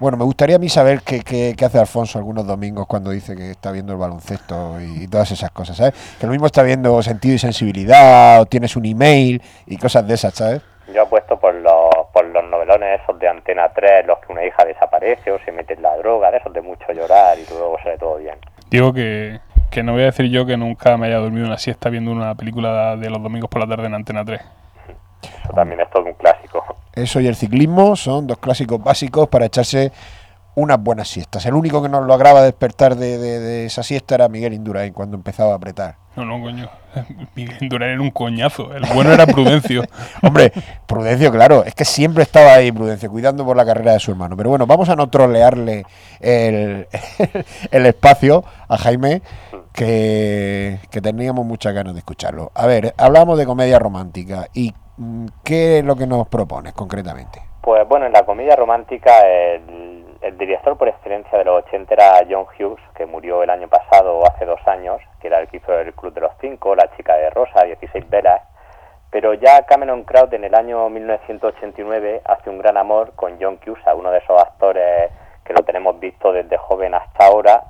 [0.00, 3.36] Bueno, me gustaría a mí saber qué, qué- qué hace Alfonso algunos domingos cuando dice
[3.36, 5.92] que está viendo el baloncesto y, todas esas cosas, ¿sabes?
[6.18, 10.14] Que lo mismo está viendo sentido y sensibilidad, o tienes un email y cosas de
[10.14, 10.62] esas, ¿sabes?
[10.94, 11.83] Yo apuesto por los,
[12.14, 15.50] por los novelones esos de Antena 3, en los que una hija desaparece o se
[15.50, 18.36] mete en la droga, de esos de mucho llorar y luego sale todo bien.
[18.70, 19.40] Digo que,
[19.70, 22.36] que no voy a decir yo que nunca me haya dormido una siesta viendo una
[22.36, 24.40] película de los domingos por la tarde en Antena 3.
[24.40, 26.64] Eso también es todo un clásico.
[26.94, 29.90] Eso y el ciclismo son dos clásicos básicos para echarse
[30.56, 31.44] unas buenas siestas.
[31.46, 35.16] El único que nos lograba despertar de, de- de esa siesta era Miguel Indurain cuando
[35.16, 35.96] empezaba a apretar.
[36.16, 36.68] No, no, coño.
[37.34, 38.72] Miguel Indurain era un coñazo.
[38.72, 39.82] El bueno era Prudencio.
[40.22, 40.52] Hombre,
[40.86, 44.36] Prudencio, claro, es que siempre estaba ahí Prudencio, cuidando por la carrera de su hermano.
[44.36, 45.84] Pero bueno, vamos a no trolearle
[46.20, 46.86] el,
[47.72, 49.22] el espacio a Jaime,
[49.72, 52.52] que, que teníamos muchas ganas de escucharlo.
[52.54, 54.46] A ver, hablamos de comedia romántica.
[54.54, 57.42] ¿Y mm, qué es lo que nos propones concretamente?
[57.60, 62.26] Pues bueno, en la comedia romántica el, el director por excelencia de los 80 era
[62.28, 65.58] John Hughes, que murió el año pasado o hace dos años, que era el que
[65.58, 68.40] hizo el Club de los Cinco, La chica de rosa, 16 velas.
[69.10, 73.96] Pero ya Cameron Crowe en el año 1989 hace un gran amor con John Cusack,
[73.96, 75.12] uno de esos actores
[75.44, 77.64] que lo tenemos visto desde joven hasta ahora.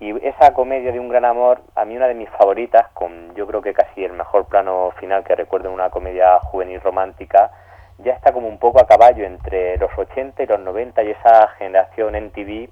[0.00, 3.46] Y esa comedia de un gran amor, a mí una de mis favoritas, con yo
[3.46, 7.52] creo que casi el mejor plano final que recuerdo en una comedia juvenil romántica,
[7.98, 11.48] ya está como un poco a caballo entre los 80 y los 90 y esa
[11.58, 12.68] generación MTV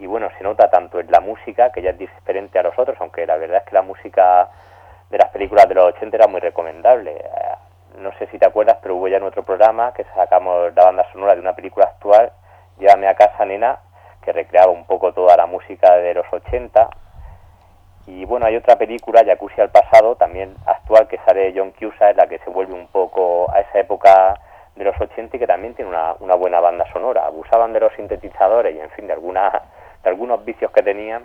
[0.00, 2.96] y bueno, se nota tanto en la música, que ya es diferente a los otros,
[3.00, 4.48] aunque la verdad es que la música
[5.10, 7.16] de las películas de los 80 era muy recomendable.
[7.16, 7.54] Eh,
[7.98, 11.06] No sé si te acuerdas, pero hubo ya en otro programa que sacamos la banda
[11.12, 12.32] sonora de una película actual,
[12.78, 13.78] Llévame a casa, nena,
[14.22, 16.88] que recreaba un poco toda la música de los 80.
[18.06, 22.16] Y bueno, hay otra película, Jacuzzi al pasado, también actual, que sale John Cusack, en
[22.16, 24.40] la que se vuelve un poco a esa época
[24.80, 27.26] de los 80 y que también tiene una, una buena banda sonora.
[27.26, 29.52] Abusaban de los sintetizadores y, en fin, de, alguna,
[30.02, 31.24] de algunos vicios que tenían,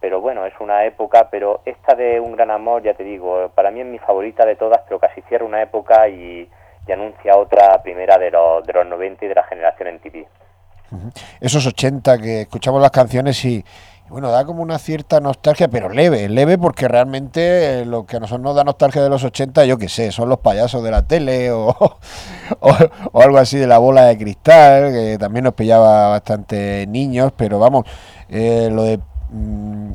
[0.00, 3.72] pero bueno, es una época, pero esta de Un Gran Amor, ya te digo, para
[3.72, 6.48] mí es mi favorita de todas, pero casi cierra una época y,
[6.86, 10.26] y anuncia otra primera de los, de los 90 y de la generación en TV.
[11.40, 13.64] Esos 80 que escuchamos las canciones y
[14.12, 18.20] bueno, da como una cierta nostalgia, pero leve, leve porque realmente eh, lo que a
[18.20, 21.00] nosotros nos da nostalgia de los 80, yo qué sé, son los payasos de la
[21.00, 21.96] tele o,
[23.14, 27.86] algo así de la bola de cristal, que también nos pillaba bastante niños, pero vamos,
[28.28, 28.98] eh, lo de...
[29.30, 29.92] mm,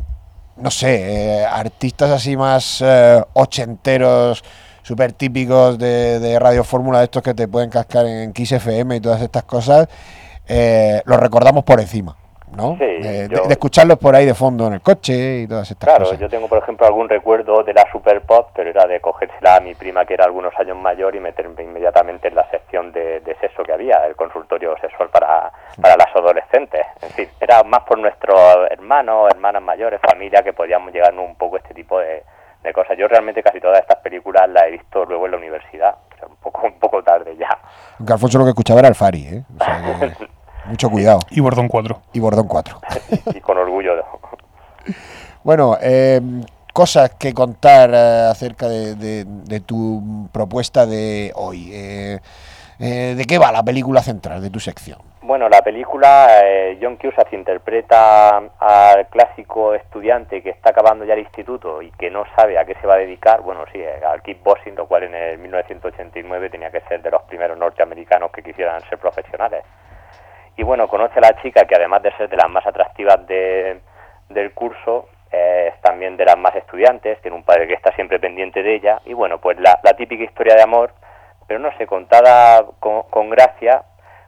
[0.57, 4.43] no sé, eh, artistas así más eh, ochenteros,
[4.81, 8.95] súper típicos de, de Radio Fórmula, de estos que te pueden cascar en Kiss FM
[8.95, 9.87] y todas estas cosas,
[11.05, 12.15] los recordamos por encima,
[12.55, 12.75] ¿no?
[12.77, 15.69] Sí, Eh, de, yo- de escucharlos por ahí de fondo en el coche y todas
[15.69, 16.19] estas Claro, cosas.
[16.19, 19.59] yo tengo por ejemplo algún recuerdo de la Super Pop, pero era de cogérsela a
[19.59, 23.35] mi prima que era algunos años mayor y meterme inmediatamente en la sección de, de
[23.39, 26.85] sexo que había, el consultorio sexual para, para las adolescentes.
[27.01, 28.39] En fin, era más por nuestros
[28.71, 32.23] hermanos, hermanas mayores, familia que podíamos llegarnos un poco a este tipo de,
[32.63, 32.97] de cosas.
[32.97, 36.27] Yo realmente casi todas estas películas las he visto luego en la universidad, o sea,
[36.27, 37.49] un poco, un poco tarde ya.
[38.11, 39.43] Alfonso lo que escuchaba era el Fari, ¿eh?
[39.59, 39.81] O sea
[40.17, 40.27] que,
[40.67, 41.19] mucho cuidado.
[41.31, 42.01] Y Bordón 4.
[42.13, 42.79] Y Bordón 4.
[43.35, 43.93] y con orgullo.
[45.43, 46.21] Bueno, eh,
[46.73, 51.69] cosas que contar eh, acerca de, de- de tu propuesta de hoy.
[51.73, 52.19] Eh,
[52.79, 54.99] eh, ¿De qué va la película central de tu sección?
[55.21, 61.19] Bueno, la película, eh, John Cusack interpreta al clásico estudiante que está acabando ya el
[61.19, 64.75] instituto y que no sabe a qué se va a dedicar, bueno, sí, al kickboxing,
[64.75, 68.99] lo cual en el 1989 tenía que ser de los primeros norteamericanos que quisieran ser
[68.99, 69.63] profesionales.
[70.57, 73.79] Y bueno, conoce a la chica que además de ser de las más atractivas de-
[74.29, 78.19] del curso, eh, es también de las más estudiantes, tiene un padre que está siempre
[78.19, 80.91] pendiente de ella, y bueno, pues la, típica historia de amor,
[81.47, 83.83] pero no sé, contada con, con gracia,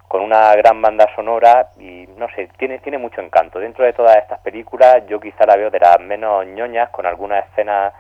[0.08, 3.60] con una gran banda sonora y no sé, tiene, tiene mucho encanto.
[3.60, 7.46] Dentro de todas estas películas yo quizá la veo de las menos ñoñas, con algunas
[7.50, 7.94] escenas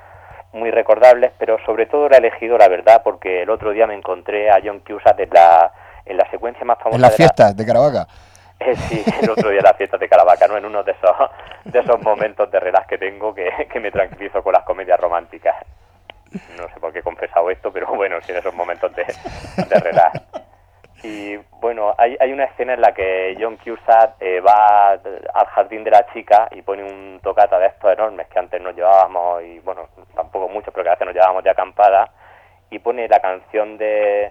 [0.53, 3.93] muy recordables, pero sobre todo la he elegido, la verdad, porque el otro día me
[3.93, 5.71] encontré a John Cusack en la,
[6.09, 8.07] en la secuencia más famosa En las de la- fiestas de Caravaca.
[8.59, 10.57] eh, sí, el otro día en la fiesta de Caravaca, ¿no?
[10.57, 11.15] En uno de esos,
[11.63, 15.55] de esos momentos de relax que tengo que, que me tranquilizo con las comedias románticas.
[16.57, 19.79] No sé por qué he confesado esto, pero bueno, sí, en esos momentos de, de
[19.79, 20.21] relax.
[21.01, 25.85] Y bueno, hay, hay una escena en la que John Cusack eh, va al jardín
[25.85, 29.59] de la chica y pone un tocata de estos enormes que antes nos llevábamos, y
[29.59, 32.09] bueno, tampoco mucho, pero que a veces nos llevábamos de acampada,
[32.69, 34.29] y pone la canción de,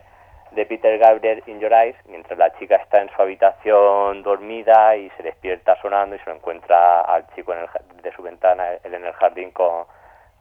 [0.52, 5.10] de Peter Gabriel In Your Eyes, mientras la chica está en su habitación dormida y
[5.10, 8.94] se despierta sonando y se lo encuentra al chico en el, de su ventana, él
[8.94, 9.84] en el jardín con,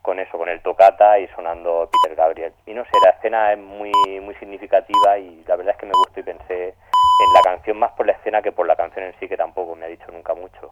[0.01, 2.53] con eso, con el tocata y sonando Peter Gabriel.
[2.65, 3.91] Y no sé, la escena es muy,
[4.21, 7.91] muy significativa y la verdad es que me gustó y pensé en la canción más
[7.91, 10.33] por la escena que por la canción en sí, que tampoco me ha dicho nunca
[10.33, 10.71] mucho.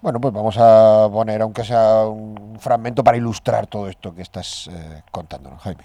[0.00, 4.68] Bueno, pues vamos a poner, aunque sea un fragmento para ilustrar todo esto que estás
[4.72, 5.84] eh, contándonos, Jaime.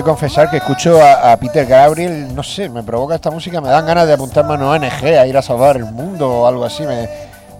[0.00, 3.84] De confesar que escucho a, Peter Gabriel, no sé, me provoca esta música, me dan
[3.84, 6.84] ganas de apuntarme a una ONG, a ir a salvar el mundo o algo así,
[6.84, 7.06] me,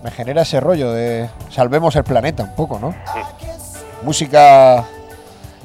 [0.03, 2.95] me genera ese rollo de salvemos el planeta un poco, ¿no?
[4.03, 4.85] Música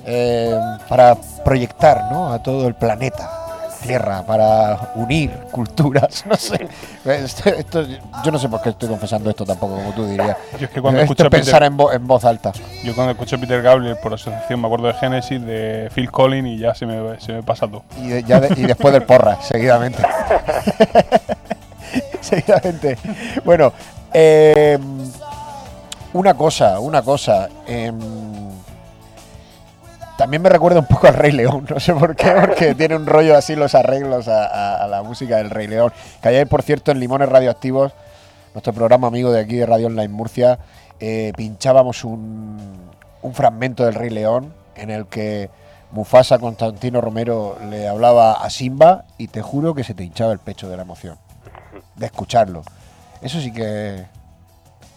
[0.06, 0.60] eh,
[0.90, 1.16] para
[1.46, 2.34] proyectar, ¿no?
[2.34, 3.45] A todo el planeta.
[3.86, 6.68] Tierra, para unir culturas, no sé.
[7.06, 7.86] Esto- esto-
[8.24, 10.38] yo no sé por qué estoy confesando esto tampoco, como tú dirías.
[10.60, 12.52] Yo es que cuando Esto escucho pensar Peter- en, vo- en voz alta.
[12.84, 16.48] Yo cuando escucho a Peter Gabriel por asociación me acuerdo de Genesis, de Phil Collins
[16.48, 17.84] y ya se me, se me pasa todo.
[18.02, 20.02] Y, de- ya de- y después del porra, seguidamente.
[22.22, 22.98] seguidamente.
[23.44, 23.74] Bueno,
[24.14, 24.78] eh,
[26.14, 27.50] una cosa, una cosa.
[27.68, 28.00] em,
[30.18, 33.06] también me recuerda un poco al Rey León, no sé por qué, porque tiene un
[33.06, 35.92] rollo así los arreglos a, a- a la música del Rey León.
[36.22, 37.92] Que ayer, por cierto, en Limones Radioactivos,
[38.54, 40.60] nuestro programa amigo de aquí de Radio Online Murcia,
[41.00, 42.58] eh, pinchábamos un,
[43.22, 45.50] un fragmento del Rey León en el que
[45.92, 50.40] Mufasa Constantino Romero le hablaba a Simba y te juro que se te hinchaba el
[50.40, 51.18] pecho de la emoción
[51.96, 52.64] de escucharlo.
[53.22, 54.06] Eso sí que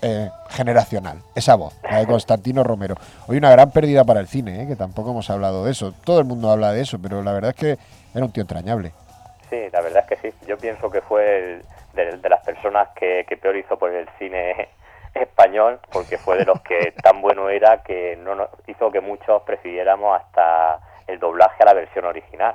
[0.03, 2.95] es generacional, esa voz, la de Constantino Romero.
[3.27, 4.67] Hoy una gran pérdida para el cine, ¿eh?
[4.67, 5.93] que tampoco hemos hablado de eso.
[6.05, 7.79] Todo el mundo habla de eso, pero la verdad es que
[8.15, 8.93] era un tío entrañable.
[9.51, 10.37] Sí, la verdad es que sí.
[10.47, 11.63] Yo pienso que fue el-
[11.95, 14.69] de, de las personas que, que peor hizo por el cine
[15.15, 19.43] español, porque fue de los que tan bueno era que no nos- hizo que muchos
[19.43, 22.55] prefiriéramos hasta el doblaje a la versión original.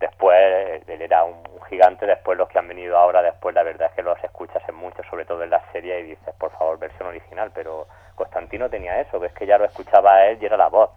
[0.00, 1.36] Después, él era un
[1.68, 4.74] gigante, después los que han venido ahora, después la verdad es que los escuchas en
[4.74, 9.00] mucho, sobre todo en la serie, y dices, por favor, versión original, pero Constantino tenía
[9.00, 10.90] eso, que es que ya lo escuchaba a él y era la voz.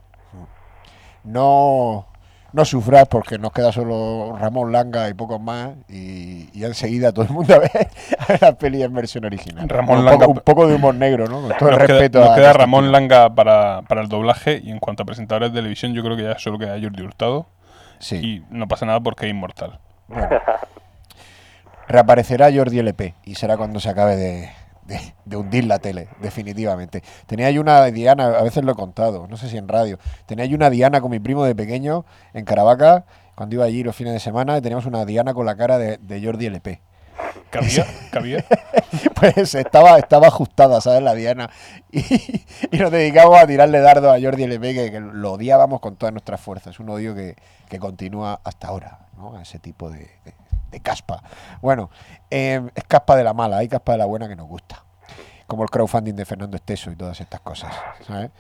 [1.24, 2.06] No,
[2.54, 7.26] no sufras porque nos queda solo Ramón Langa y pocos más y, y enseguida todo
[7.26, 7.72] el mundo a ver,
[8.18, 9.68] a ver la peli en versión original.
[9.68, 11.42] Ramón un, Langa- poco, un poco de humor negro, ¿no?
[11.42, 12.54] Con todo el Nos queda- respeto nos a queda.
[12.54, 16.16] Ramón Langa para, para el doblaje y en cuanto a presentadores de televisión yo creo
[16.16, 17.46] que ya solo queda Jordi Hurtado.
[18.12, 19.78] Y no pasa nada porque es inmortal.
[20.10, 20.28] Bueno.
[21.88, 24.50] Reaparecerá Jordi LP y será cuando se acabe de,
[24.84, 27.02] de- de hundir la tele, definitivamente.
[27.26, 29.98] Tenía ahí una Diana, a veces lo he contado, no sé si en radio.
[30.28, 33.96] Tenía ahí una Diana con mi primo de pequeño en Caravaca, cuando iba allí los
[33.96, 36.82] fines de semana, y teníamos una Diana con la cara de, de Jordi LP.
[37.50, 37.86] ¿Cabía?
[38.12, 38.46] ¿Cabía?
[39.16, 41.02] Pues estaba, estaba ajustada, ¿sabes?
[41.02, 41.50] La Diana.
[41.92, 45.96] Y, y nos dedicamos a tirarle dardos a Jordi LP, que, que lo odiábamos con
[45.96, 46.80] todas nuestras fuerzas.
[46.80, 47.36] Un odio que,
[47.70, 49.40] que continúa hasta ahora, ¿no?
[49.40, 50.10] Ese tipo de,
[50.84, 51.22] caspa.
[51.62, 51.90] Bueno,
[52.30, 54.84] eh, es caspa de la mala, hay caspa de la buena que nos gusta.
[55.48, 58.32] Como el crowdfunding de Fernando Esteso y todas estas cosas, ¿sabes?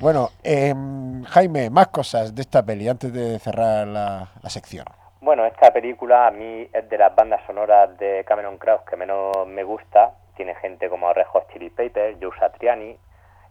[0.00, 4.84] Bueno, em, Jaime, más cosas de esta peli antes de cerrar la, sección.
[5.20, 9.46] Bueno, esta película a mí es de las bandas sonoras de Cameron Crowe que menos
[9.46, 10.12] me gusta.
[10.36, 12.98] Tiene gente como Red Chili Peppers, Joe Satriani,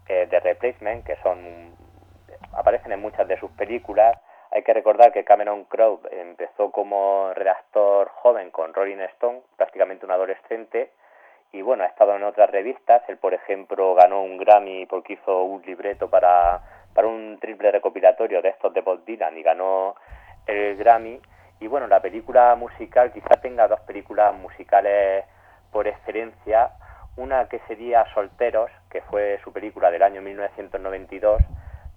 [0.08, 1.72] eh, The Replacement, que son
[2.54, 4.18] aparecen en muchas de sus películas.
[4.52, 10.12] Hay que recordar que Cameron Crowe empezó como redactor joven con Rolling Stone, prácticamente un
[10.12, 10.92] adolescente,
[11.54, 13.02] y bueno, ha estado en otras revistas.
[13.08, 16.62] Él, por ejemplo, ganó un Grammy porque hizo un libreto para,
[16.94, 19.96] para un triple recopilatorio de estos de Bob Dylan y ganó
[20.46, 21.20] el Grammy.
[21.60, 25.26] Y bueno, la película musical quizá tenga dos películas musicales
[25.72, 26.72] por excelencia.
[27.18, 31.42] Una que sería Solteros, que fue su película del año 1992,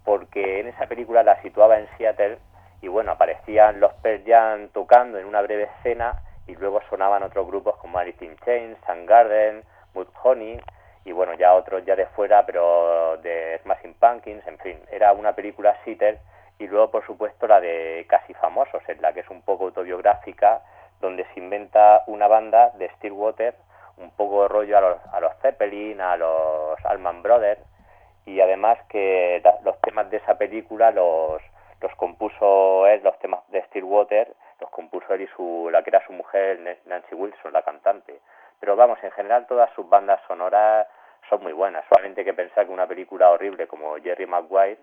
[0.05, 2.39] porque en esa película la situaba en Seattle
[2.83, 7.47] y bueno, aparecían los Pearl Jam tocando en una breve escena y luego sonaban otros
[7.47, 10.61] grupos como Alice in Chains, Soundgarden, Mudhoney
[11.05, 15.35] y bueno, ya otros ya de fuera, pero de Smashing Pumpkins, en fin, era una
[15.35, 16.19] película Seattle
[16.59, 20.63] y luego por supuesto la de Casi Famosos, en la que es un poco autobiográfica,
[21.01, 23.55] donde se inventa una banda de Stillwater,
[23.97, 27.61] un poco rollo a los, a los Zeppelin, a los Allman Brothers,
[28.27, 31.43] y además que los temas de esa película los,
[31.81, 36.05] los compuso él, los temas de Stillwater, los compuso él y su, la que era
[36.07, 38.20] su mujer, Nancy Wilson, la cantante.
[38.61, 40.87] Pero vamos, en general todas sus bandas sonoras
[41.29, 41.85] son muy buenas.
[41.89, 44.79] Solamente que pensar que una película horrible como Jerry Maguire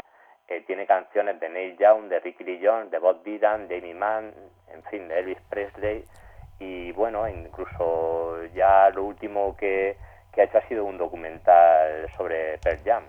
[0.47, 3.93] eh, tiene canciones de Neil Young, de Ricky Lee Jones, de Bob Dylan, de Amy
[3.93, 4.33] Mann,
[4.71, 6.05] en fin, de Elvis Presley.
[6.59, 9.97] Y bueno, incluso ya lo último que,
[10.31, 13.03] que ha hecho ha sido un documental sobre Pearl Jam.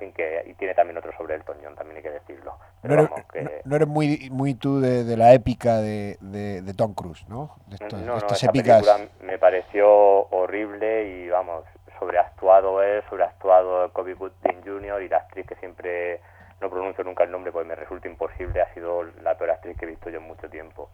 [0.00, 2.56] En fin, que y tiene también otro sobre Elton John, también hay que decirlo.
[2.82, 5.78] Pero No eres, vamos, que- no- no eres muy, muy tú de, de la épica
[5.78, 7.56] de, de- de Tom Cruise, ¿no?
[7.66, 8.84] De, estos- No, de no, estas épicas.
[8.86, 9.88] película me pareció
[10.30, 11.64] horrible y vamos,
[11.98, 15.02] sobreactuado él, sobreactuado Kobe Gooding Jr.
[15.02, 16.20] y la actriz que siempre
[16.60, 19.84] no pronuncio nunca el nombre porque me resulta imposible, ha sido la peor actriz que
[19.84, 20.88] he visto yo en mucho tiempo.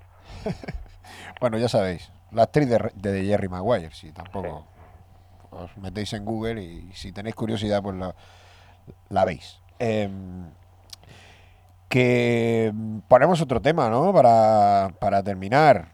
[1.41, 4.67] Bueno, ya sabéis, la actriz de, de Jerry Maguire, si tampoco
[5.51, 8.15] os metéis en Google y si tenéis curiosidad, pues la,
[9.09, 9.61] la veis.
[9.79, 10.51] Em,
[11.89, 14.13] que mm, ponemos otro tema, ¿no?
[14.13, 15.87] Para, para terminar.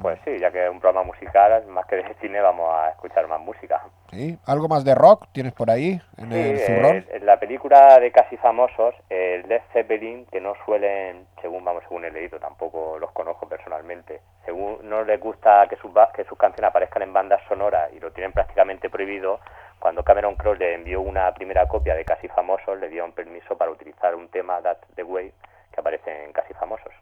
[0.00, 3.26] Pues sí, ya que es un programa musical, más que de cine, vamos a escuchar
[3.26, 3.82] más música.
[4.16, 4.38] ¿Sí?
[4.46, 6.96] ¿Algo más de rock tienes por ahí en Sí, el zurrón?
[6.96, 11.82] eh, en la película de Casi Famosos, el Led Zeppelin, que no suelen, según vamos,
[11.86, 16.38] según he leído, tampoco los conozco personalmente, según no les gusta que sus, que sus
[16.38, 19.38] canciones aparezcan en bandas sonoras y lo tienen prácticamente prohibido,
[19.78, 23.70] cuando Cameron Crowe le envió una primera copia de Casi Famosos, le dieron permiso para
[23.70, 25.30] utilizar un tema, That's the Way,
[25.72, 26.92] que aparece en Casi Famosos.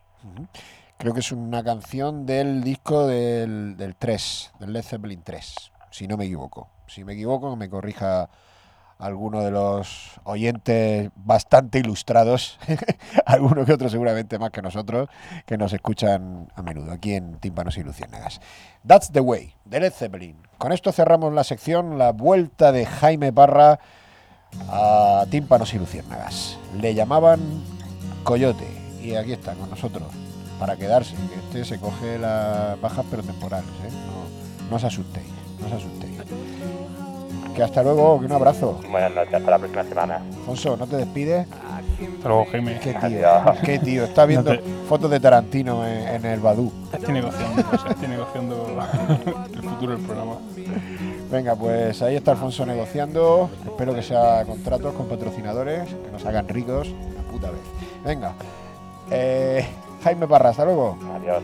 [0.99, 6.09] Creo que es una canción del disco del, del 3, del Led Zeppelin 3, si
[6.09, 6.69] no me equivoco.
[6.89, 8.29] Si me equivoco, me corrija
[8.99, 12.59] alguno de los oyentes bastante ilustrados,
[13.27, 15.09] alguno que otro seguramente más que nosotros,
[15.47, 18.41] que nos escuchan a menudo aquí en Tímpanos y Luciérnagas.
[18.85, 20.37] That's the way, de Led Zeppelin.
[20.59, 23.79] Con esto cerramos la sección, la vuelta de Jaime Parra
[24.69, 26.59] a Tímpanos y Luciérnagas.
[26.81, 27.41] Le llamaban
[28.25, 28.67] Coyote
[29.01, 30.09] y aquí está con nosotros
[30.59, 34.44] para quedarse, que este se coge las bajas pero temporales, ¿eh?
[34.71, 35.27] No os asustéis,
[35.61, 36.15] no os asustéis.
[37.55, 38.81] Que hasta luego, que un abrazo.
[38.91, 40.17] Buenas noches, hasta la próxima semana.
[40.17, 41.47] Alfonso, ¿no te despides?
[42.17, 42.81] Hasta luego, Jaime.
[42.81, 43.19] Qué tío,
[43.65, 44.05] qué tío.
[44.05, 46.73] Está viendo No te- fotos de Tarantino en, en el Badú.
[46.93, 48.77] Estoy negociando, estoy negociando
[49.55, 50.33] el futuro del programa.
[51.31, 53.49] Venga, pues ahí está Alfonso negociando.
[53.65, 57.61] Espero que sea contratos con patrocinadores, que nos hagan ricos la puta vez.
[58.05, 58.33] Venga,
[59.13, 59.65] eh,
[60.03, 60.99] Jaime Parra, hasta luego.
[61.17, 61.43] Adiós.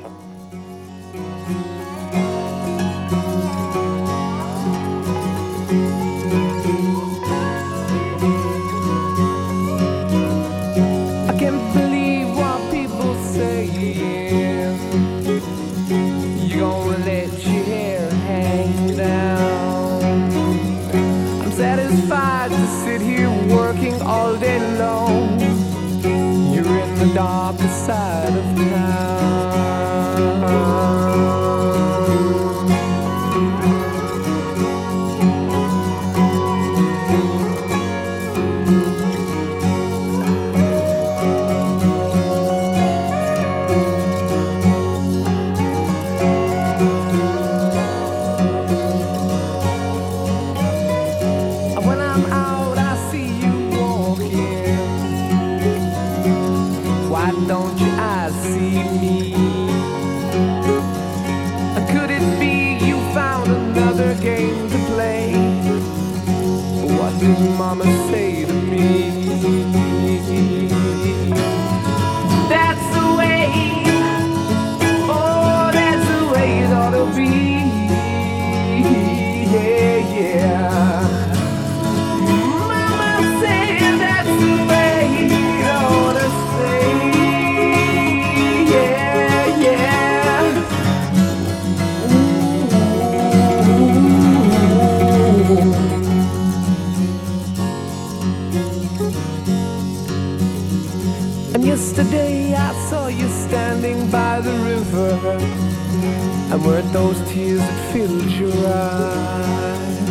[106.53, 110.09] And weren't those tears that filled your eyes?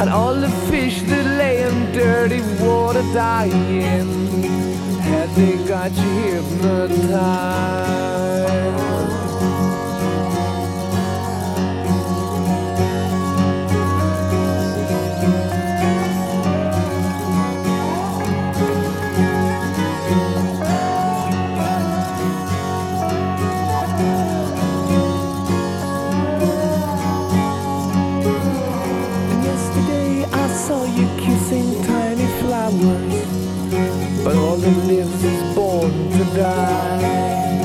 [0.00, 4.42] And all the fish that lay in dirty water dying,
[5.00, 7.90] had they got you hypnotized?
[36.40, 37.60] Die.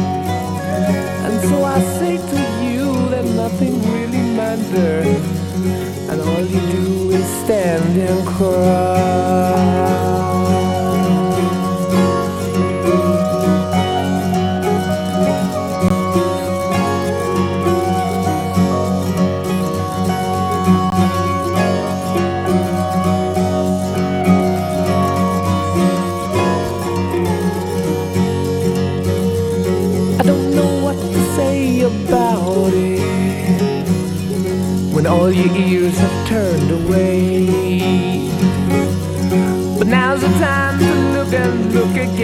[1.26, 5.24] And so I say to you that nothing really matters,
[6.10, 9.25] and all you do is stand and cry.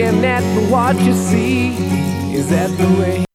[0.02, 1.70] Look again at what you see.
[2.34, 3.31] Is that the way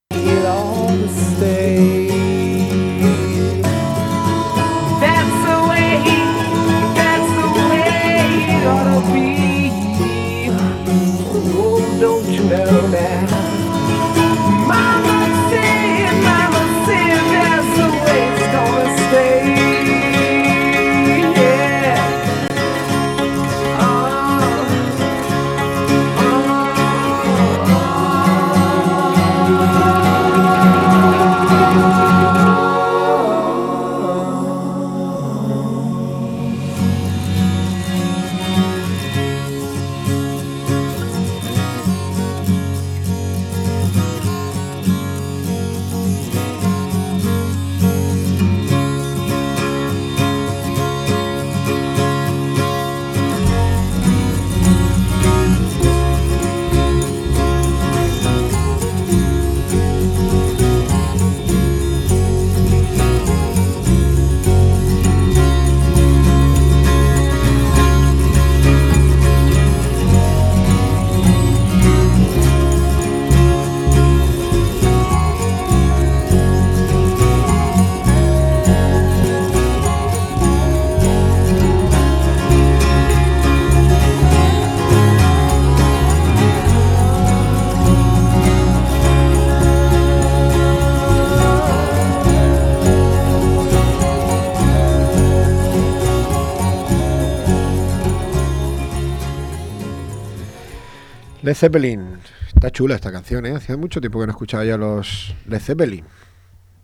[101.46, 102.18] Led Zeppelin.
[102.52, 103.52] Está chula esta canción, ¿eh?
[103.54, 106.04] Hacía mucho tiempo que no escuchaba ya los Led Zeppelin.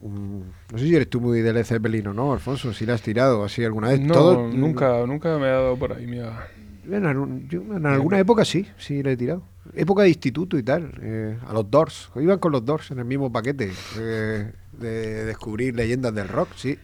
[0.00, 3.02] No sé si eres tú muy de Led Zeppelin o no, Alfonso, si la has
[3.02, 4.00] tirado así alguna vez.
[4.00, 6.46] No, Todo- nunca, nunca me ha dado por ahí, mira.
[6.88, 9.42] En, algún- yo en alguna época sí, sí le he tirado.
[9.74, 12.10] Época de instituto y tal, eh, a los Doors.
[12.14, 16.78] Iban con los Doors en el mismo paquete eh, de descubrir leyendas del rock, sí.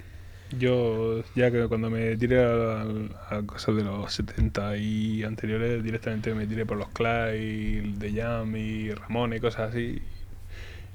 [0.50, 2.82] Yo, ya que cuando me tiré a,
[3.30, 8.56] a cosas de los 70 y anteriores, directamente me tiré por los Clay, The Jam
[8.56, 10.00] y Ramón y cosas así.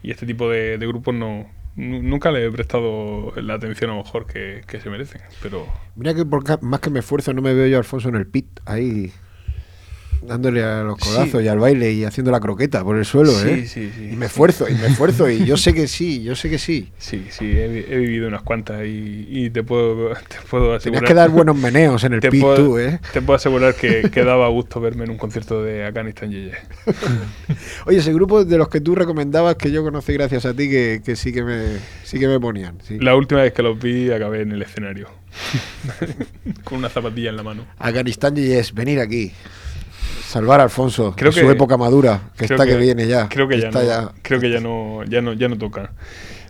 [0.01, 4.03] Y este tipo de, grupos no nu- nunca le he prestado la atención a lo
[4.03, 5.21] mejor que, que se merecen.
[5.41, 8.27] Pero Mira que por más que me esfuerzo no me veo yo Alfonso en el
[8.27, 9.11] pit, ahí
[10.27, 11.45] dándole a los codazos Sí.
[11.45, 13.65] y al baile y haciendo la croqueta por el suelo, Sí, ¿eh?
[13.67, 14.09] sí, sí.
[14.13, 16.91] Y me esfuerzo, y me esfuerzo, y yo sé que sí, yo sé que sí.
[16.97, 20.81] sí, sí, he, vi- he vivido unas cuantas y, y te puedo te puedo asegurar.
[20.81, 22.99] Tenías que dar buenos meneos en el pit puedo- tú, ¿eh?
[23.11, 26.53] Te puedo asegurar que, que daba gusto verme en un concierto de Afghanistan Yeye.
[27.85, 31.01] Oye, ese grupo de los que tú recomendabas que yo conocí gracias a ti que,
[31.03, 32.77] que sí que me sí que me ponían.
[32.83, 32.97] sí.
[32.99, 35.07] La última vez que los vi acabé en el escenario.
[36.63, 37.65] Con una zapatilla en la mano.
[37.79, 39.31] Afganistán es venir aquí.
[40.33, 43.29] Salvar a Alfonso Creo en que- su época madura, que está que, viene ya.
[43.29, 44.11] Creo que ya está no, ya.
[44.23, 45.91] creo que ya no, ya no, ya no toca.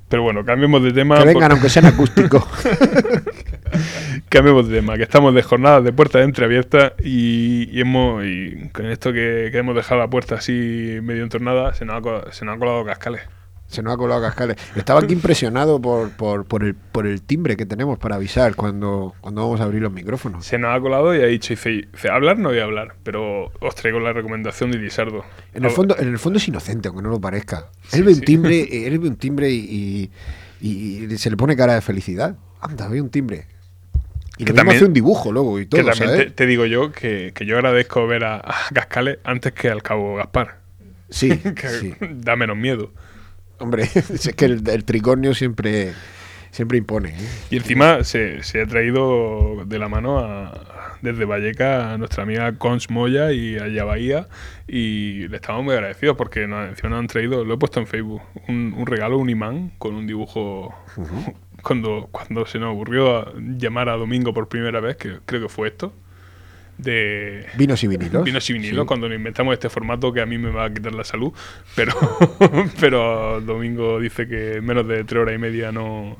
[0.08, 1.18] Pero bueno, cambiemos de tema.
[1.18, 2.44] Que vengan, porque- aunque sean acústicos.
[4.30, 8.86] Cambiemos de tema, que estamos de jornadas de puertas entreabiertas y, y hemos y con
[8.88, 12.60] esto que, hemos dejado la puerta así medio entornada, se nos ha, se nos ha
[12.60, 13.22] colado cascales.
[13.74, 14.56] Se nos ha colado cascales.
[14.76, 19.14] Estaba aquí impresionado por, por, por, el, por el timbre que tenemos para avisar cuando,
[19.20, 20.46] cuando vamos a abrir los micrófonos.
[20.46, 23.76] Se nos ha colado y ha dicho, dice, hablar no voy a hablar, pero os
[23.76, 25.26] traigo la recomendación de Lizardo.
[25.54, 27.70] En el fondo, en el fondo es inocente, aunque no lo parezca.
[27.92, 30.10] él ve un timbre, él ve un timbre y,
[30.62, 32.36] y- y se le pone cara de felicidad.
[32.62, 33.48] Anda, ve un timbre.
[34.38, 36.26] Y Que también- hace un dibujo luego y todo, que también ¿sabes?
[36.28, 39.84] te, te digo yo que, que yo agradezco ver a, a Cascales antes que al
[39.84, 40.58] cabo Gaspar.
[41.10, 41.94] Sí, que sí.
[42.00, 42.92] da menos miedo.
[43.60, 45.94] Hombre, es que el, el tricornio siempre,
[46.52, 47.10] siempre impone.
[47.10, 47.30] ¿eh?
[47.52, 52.58] Y encima se, se ha traído de la mano a- desde Valleca a nuestra amiga
[52.58, 54.30] Cons Moya y a Bahía
[54.70, 57.88] y le estamos muy agradecidos porque nos, encima nos han traído, lo he puesto en
[57.88, 60.74] Facebook, un, un regalo, un imán con un dibujo
[61.62, 65.68] cuando, cuando se nos ocurrió llamar a Domingo por primera vez, que creo que fue
[65.70, 65.94] esto,
[66.78, 68.24] de Vinos y vinilos.
[68.24, 68.88] Vinos y vinilos, Sí.
[68.88, 71.32] cuando nos inventamos este formato que a mí me va a quitar la salud,
[71.76, 71.94] pero,
[72.80, 76.18] pero Domingo dice que en menos de tres horas y media no...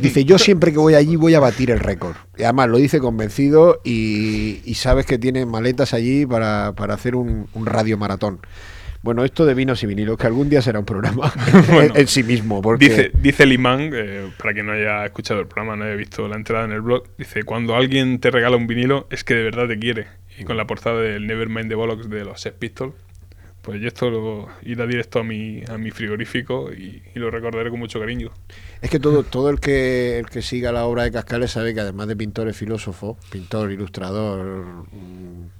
[0.00, 2.14] Dice, yo siempre que voy allí voy a batir el récord.
[2.36, 7.14] Y además lo dice convencido y, y sabes que tiene maletas allí para, para hacer
[7.16, 8.40] un, un radio maratón.
[9.02, 11.32] Bueno, esto de vinos y vinilos, que algún día será un programa
[11.72, 12.60] Bueno, en, sí mismo.
[12.60, 15.94] Porque Dice, dice el imán, eh, para quien no haya escuchado el programa, no haya
[15.94, 19.34] visto la entrada en el blog, dice, cuando alguien te regala un vinilo es que
[19.34, 20.08] de verdad te quiere.
[20.38, 22.94] Y con la portada del Nevermind the Bollocks de los Sex Pistols,
[23.62, 27.70] pues yo esto lo irá directo a mi, a mi frigorífico y, y lo recordaré
[27.70, 28.30] con mucho cariño.
[28.80, 31.80] Es que todo, todo el que el que siga la obra de Cascales sabe que
[31.80, 35.59] además de pintor es filósofo, pintor, ilustrador, mm,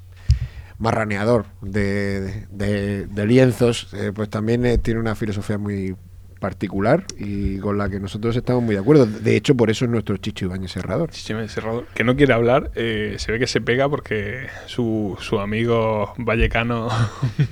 [0.80, 5.94] marraneador de, de- de lienzos, eh, pues también eh, tiene una filosofía muy
[6.40, 9.04] particular y con la que nosotros estamos muy de acuerdo.
[9.04, 11.10] De hecho, por eso es nuestro Chicho Ibáñez Serrador.
[11.10, 15.18] Chicho Ibáñez Serrador, que no quiere hablar, eh, se ve que se pega porque su,
[15.20, 16.88] su amigo vallecano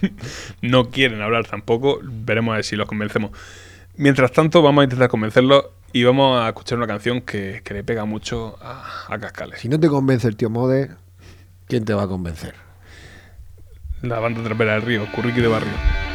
[0.62, 2.00] no quieren hablar tampoco.
[2.02, 3.32] Veremos a ver si los convencemos.
[3.96, 7.84] Mientras tanto, vamos a intentar convencerlos y vamos a escuchar una canción que, que le
[7.84, 9.60] pega mucho a, a Cascales.
[9.60, 10.92] Si no te convence el tío Mode,
[11.66, 12.54] ¿quién te va a convencer?
[14.02, 16.07] La banda trapera del río, Curriqui de Barrio.